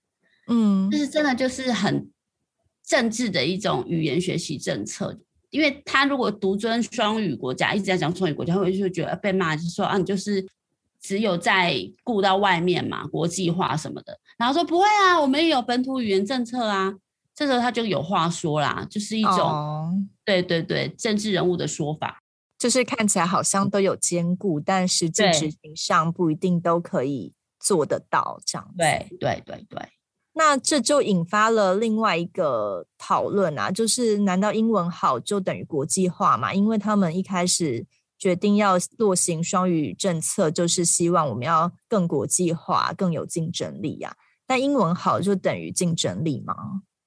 [0.48, 2.10] 嗯，就是真的就是很
[2.84, 5.20] 政治的一种语言学习政策。
[5.54, 10.44] 因为他如果独尊双语国家，一直在讲双语国家，会就觉得被骂，就说啊，你就是
[11.00, 14.18] 只有在顾到外面嘛，国际化什么的。
[14.36, 16.92] 然后说不会啊，我们也有本土语言政策啊。
[17.36, 19.94] 这时候他就有话说啦，就是一种、哦、
[20.24, 22.20] 对对对政治人物的说法，
[22.58, 28.74] 就是看起来好像都有兼顾，但实际执行上不一定都可以做得到这样。
[28.76, 29.88] 对对对对。
[30.36, 36.52] 那这就引发了另外一个讨论啊，就是难道英文好就等于国际化嘛？
[36.52, 37.86] 因为他们一开始
[38.18, 44.16] 决定要落行双语政策，就是希望我们要更国际化、更有竞争力呀、啊。
[44.44, 46.54] 但英文好就等于竞争力吗？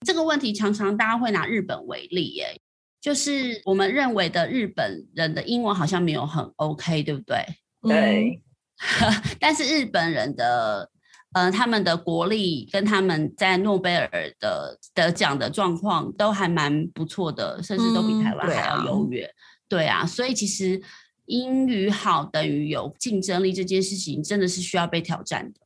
[0.06, 2.58] 这个问题常常大家会拿日本为例，耶，
[3.02, 7.46] 就是我们认为的日本人的英文好像没有很 OK，对不对？
[7.82, 8.42] 对。
[9.38, 10.90] 但是日本人的。
[11.38, 14.10] 呃，他们的国力跟他们在诺贝尔
[14.40, 19.24] 的得奖的状况都还蛮不错的，甚至都比台湾还要优越。
[19.24, 19.38] 嗯，
[19.70, 19.86] 对啊。
[19.86, 20.82] 对啊，所以其实
[21.26, 25.60] 英语好等于有竞争力这件事情，真的是需要被挑战的。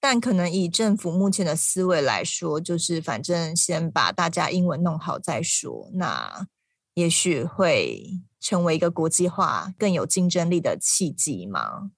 [0.00, 6.48] 但可能以政府目前的思维来说，就是反正先把大家英文弄好再说，那
[6.94, 11.92] 也许会成为一个国际化更有竞争力的契机嘛。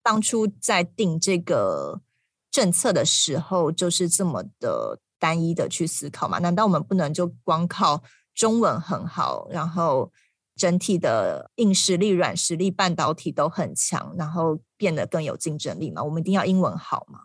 [0.00, 2.02] 当初在定这个。
[2.52, 6.38] 政策的时候就是这么的单一的去思考嘛？
[6.38, 8.02] 难道我们不能就光靠
[8.34, 10.12] 中文很好，然后
[10.54, 16.04] 整体的硬实力、软实力、半导体都很强，然后变得更有竞争力吗？
[16.04, 17.18] 我们一定要英文好吗？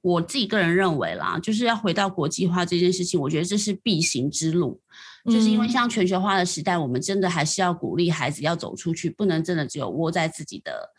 [0.00, 4.80] 我自己个人认为啦，就是要回到国际化这件事情，我觉得这是必行之路。
[5.24, 10.90] 就是因为像全球化的时代，我们真的还是要鼓励孩子要走出去，不能真的只有窝在自己的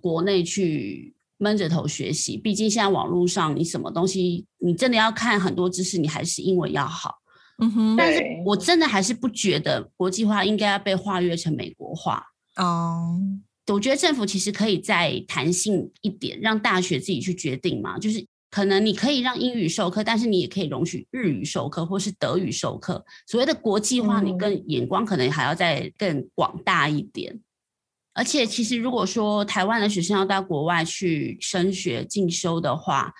[0.00, 1.14] 国内去。
[1.44, 7.16] 闷着头学习，毕竟现在网络上你什么东西，你真的要看很多知识，你还是英文要好。
[7.58, 12.24] 嗯哼，但是我真的还是不觉得国际化应该要被划越成美国化。
[12.56, 13.20] 哦，
[13.66, 17.98] 我觉得政府其实可以再弹性一点，让大学自己去决定嘛。
[17.98, 23.04] 就是可能你可以让英语授课，但是你也可以容许日语授课或是德语授课。
[23.26, 27.38] 所谓的国际化，你更眼光可能还要再更广大一点。
[28.14, 33.12] 而且，其实如果说台湾的学生要到国外去升学进修的话，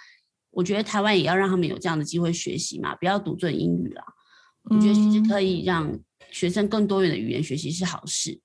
[0.51, 4.05] 我觉得台湾也要让他们有这样的机会学习嘛，不要独尊英语啦。
[4.71, 5.99] 我觉得其实可以让
[6.31, 8.41] 学生更多元的语言学习是好事。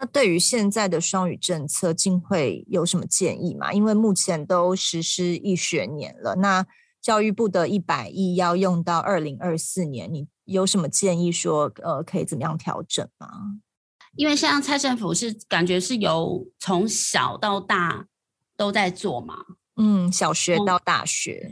[0.00, 3.72] 那对于现在的双语政策，竟会有什么建议吗？
[3.72, 6.66] 因为目前都实施一学年了，那
[7.02, 13.28] 教育部的一百亿要用到二零二四年，你有什么建议说，呃，可以怎么样调整吗？
[14.18, 18.04] 因为像蔡政府是感觉是由从小到大
[18.56, 19.36] 都在做嘛，
[19.76, 21.48] 嗯，小学到大学，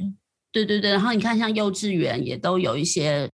[0.50, 0.90] 对对对。
[0.90, 3.30] 然后你看，像幼稚园也都有一些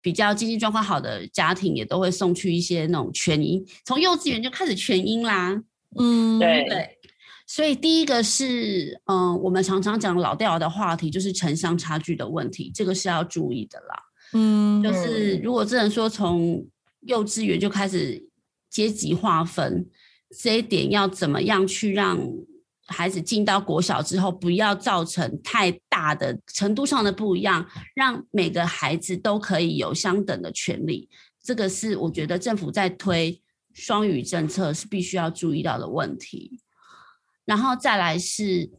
[0.00, 5.62] 比较经济状况好的家庭，也都会送去一些那种全英，从幼稚园就开始全英啦。
[5.96, 6.98] 嗯，对对。
[7.46, 14.02] 所以第一个是，嗯，我们常常讲老掉牙的话题，就是城乡差距的问题，这个是要注意的啦。
[14.32, 16.66] 嗯，就是如果只能说从
[17.02, 18.28] 幼稚园就开始。
[18.72, 19.86] 阶级划分
[20.40, 22.18] 这一点要怎么样去让
[22.86, 27.64] 孩子进到国小之后，不要造成太大的程度上的不一样，
[27.94, 31.08] 让每个孩子都可以有相等的权利。
[31.42, 33.40] 这个是我觉得政府在推
[33.74, 36.60] 双语政策是必须要注意到的问题。
[37.44, 38.70] 然后再来是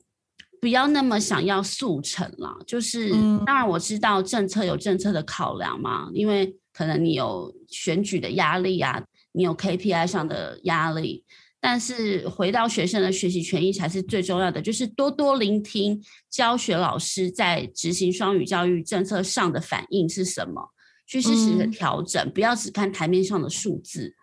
[0.59, 3.11] 不要那么想要速成啦，就是
[3.45, 9.03] 当然我知道政策有政策的考量嘛，因为可能你有选举的压力啊。
[9.33, 11.25] 你有 KPI 上的压力，
[11.59, 20.69] 但是回到学生的学习权益才是最重要的，就是多多聆听教学老师在执行双语教育政策上的反应是什么，
[21.05, 24.13] 去适时的调整，嗯，不要只看台面上的数字，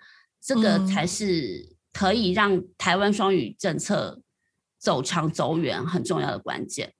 [0.42, 4.20] 这个才是可以让台湾双语政策
[4.78, 6.92] 走长走远很重要的关键。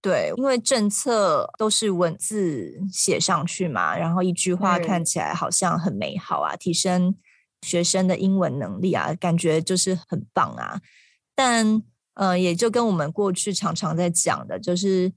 [0.00, 7.14] 对，因为政策都是文字写上去嘛，然后一句话看起来好像很美好啊，提升。
[7.62, 10.80] 学生的英文能力啊，感觉就是很棒啊，
[11.34, 11.82] 但
[12.14, 15.12] 呃，也就跟我们过去常常在讲的，就是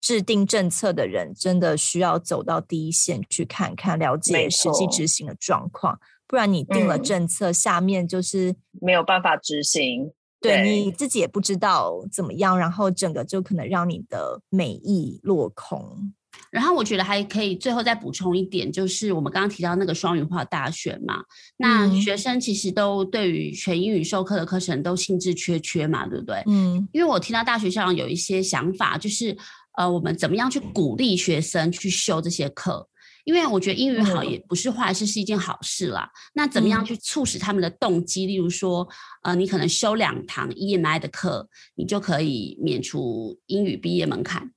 [0.00, 16.12] 制定政策的人真的需要走到第一线去看看，了解实际执行的状况，不然你定了政策，嗯、下面就是没有办法执行，对，对你自己也不知道怎么样，然后整个就可能让你的美意落空。
[16.50, 21.22] 然后我觉得还可以最后再补充一点，就是我们刚刚提到那个双语化大学嘛，
[21.56, 26.42] 那学生其实都对于全英语授课的课程都兴致缺缺嘛，对不对？
[26.46, 29.36] 嗯，因为我听到大学校长有一些想法，就是
[29.76, 32.88] 呃，我们怎么样去鼓励学生去修这些课？
[33.24, 36.10] 因为我觉得英语好也不是坏事，是一件好事啦。
[36.34, 38.26] 那怎么样去促使他们的动机？
[38.26, 38.86] 例如说，
[39.22, 44.50] 呃，你可能修两堂 EMI 的课，你就可以免除英语毕业门槛。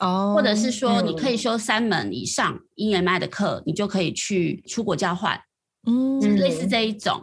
[0.00, 5.40] 哦，oh, 或者是说，你可以修三门以上 EMI 的课，嗯、你就可以去出国交换，
[5.86, 7.22] 嗯，就类似这一种，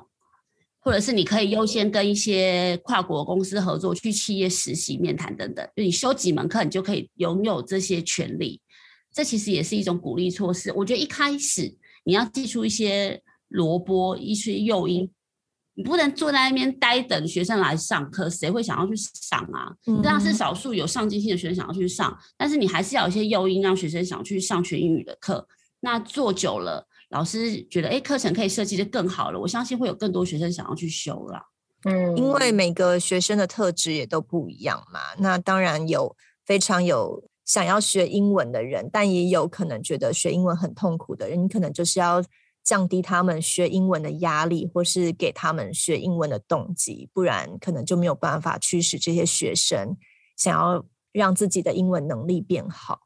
[0.80, 5.67] 或者是你可以优先跟一些跨国公司合作，去企业实习、面谈等等。
[5.76, 8.61] 就你修几门课，你就可以拥有这些权利。
[9.13, 10.72] 这其实也是一种鼓励措施。
[10.74, 15.11] 我觉得一开始你要寄出一些萝卜、一些诱因。
[15.82, 19.73] 你不能坐在那边呆等学生来上课，谁会想要去上啊？
[20.03, 25.47] 这样是少数有上进心的学生想要去上，但是你还是要有一些诱因，让学生想去上全英语的课。
[25.79, 31.41] 那做久了，老师觉得哎，课程可以设计的更好了，我相信会有更多学生想要去修了。
[31.86, 34.99] 嗯，因为每个学生的特质也都不一样嘛。
[35.17, 36.15] 那当然有
[36.45, 41.43] 非常有想要学英文的人，但也有可能觉得学英文很痛苦的人。
[41.43, 42.23] 你可能就是要。
[42.64, 49.97] 降低他们学英文的压力，或是给他们学英文的动机，不然可能就没有办法驱使这些学生
[50.38, 52.99] 想要让自己的英文能力变好。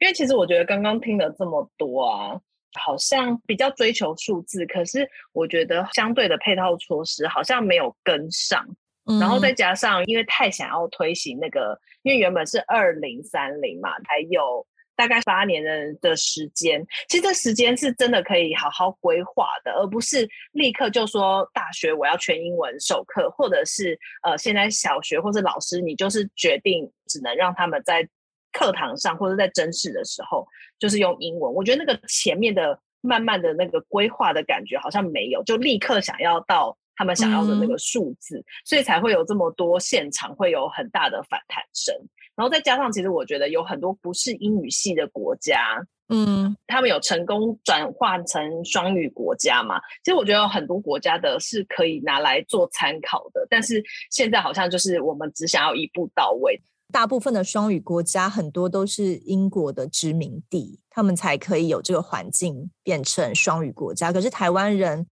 [0.00, 2.40] 因为其实我觉得刚刚听了这么多啊，
[2.80, 8.66] 好像比较追求数字，可是我觉得相对的配套措施好像没有跟上。
[9.04, 14.66] 嗯，然后再加上因为太想要推行那个，因为原本是二零三零嘛，还有。
[14.96, 28.08] 大概八年的的时间，其实这时间是真的可以好好规划的，而不是立刻就说大学我要全英文授课，或者是呃现在小学或者老师你就是决定只能让他们在
[28.52, 30.46] 课堂上或者在真试的时候
[30.78, 31.52] 就是用英文。
[31.52, 41.94] 我觉得那个前面的慢慢的那个规划的感觉好像没有，就立刻想要到他们想要的那个数字，嗯、所以才会有这么多现场会有很大的反弹声。
[42.36, 49.80] 然后再加上，其实我觉得有很多不是英语系的国家，嗯，他们有成功转换成双语国家嘛？
[50.04, 56.60] 其实我觉得有很多国家的是可以拿来做参考的，但是现在好像就是我们只想要一步到位。
[56.92, 64.12] 大部分的双语国家很多都是英国的殖民地，他们才可以有这个环境变成双语国家。
[64.12, 65.06] 可是台湾人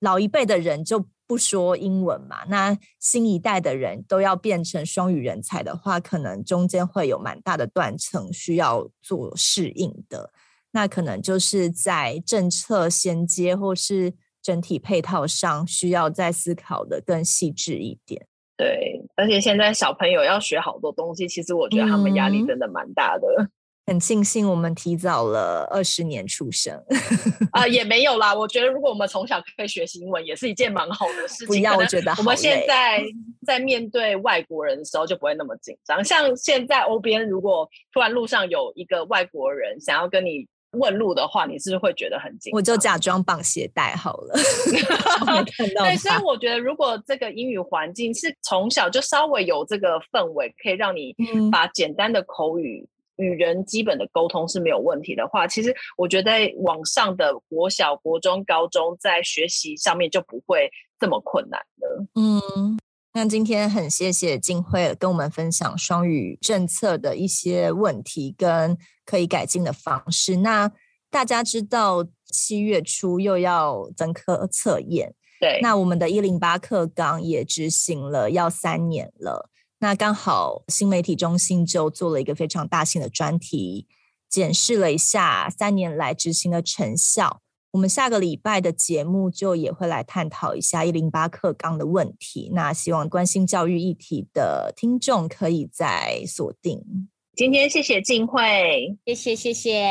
[0.00, 1.04] 老一辈的人就。
[1.30, 10.32] 不说英文嘛，那新一代的人都要变成双语人才的话，可能中间会有蛮大的断层需要做适应的。
[10.72, 14.12] 那可能就是在政策衔接或是
[14.42, 18.26] 整体配套上，需要再思考的更细致一点。
[18.56, 23.28] 对，而且现在小朋友要学好多东西，其实我觉得他们压力真的蛮大的。
[23.38, 23.50] 嗯
[23.90, 26.72] 很庆幸我们提早了二十年出生
[27.50, 28.32] 啊、呃，也没有啦。
[28.32, 31.48] 我觉得如果我们从小可以学习英文，也是一件蛮好的事情。
[31.48, 33.02] 不要，我觉得我们现在
[33.44, 36.04] 在面对外国人的时候就不会那么紧张。
[36.04, 40.46] 像现在欧边，如果突然路上有一个外国人想要跟你
[40.78, 42.56] 问路的话，你是不是会觉得很紧张？
[42.56, 44.34] 我就假装绑鞋带好了。
[45.82, 51.12] 对，所以我觉得如果这个英语环境是从小就稍微有这个氛围，可以让你
[51.50, 52.88] 把简单的口语。
[53.20, 62.06] 与人基本的沟通是没有问题的话，其实我觉得在网上的国小、国中、高中在学习上面就不会这么困难了。
[62.14, 62.78] 嗯，
[63.12, 70.36] 那今天很谢谢金慧跟我们分享双语政策的一些问题跟可以改进的方式。
[70.36, 70.70] 那
[71.10, 79.50] 大家知道七月初又要增科测验，对，那我们的一零八课纲也执行了要三年了。
[79.80, 83.86] 那刚好新媒体中心就做了一个非常大型的专题，
[84.28, 87.40] 检视了一下三年来执行的成效。
[87.72, 92.50] 我们下个礼拜的节目就也会来探讨一下一零八课纲的问题。
[92.52, 97.08] 那希望关心教育议题的听众可以再锁定。
[97.36, 99.82] 今天谢谢静慧，谢谢谢谢，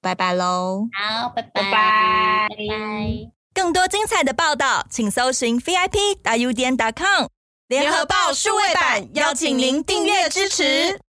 [0.00, 0.88] 拜拜喽。
[0.92, 2.48] 好，拜拜拜拜。
[3.52, 7.33] 更多精彩的报道，请搜寻 VIP 大 U 点 com。
[7.68, 11.00] 联合报数位版邀请您订阅支持。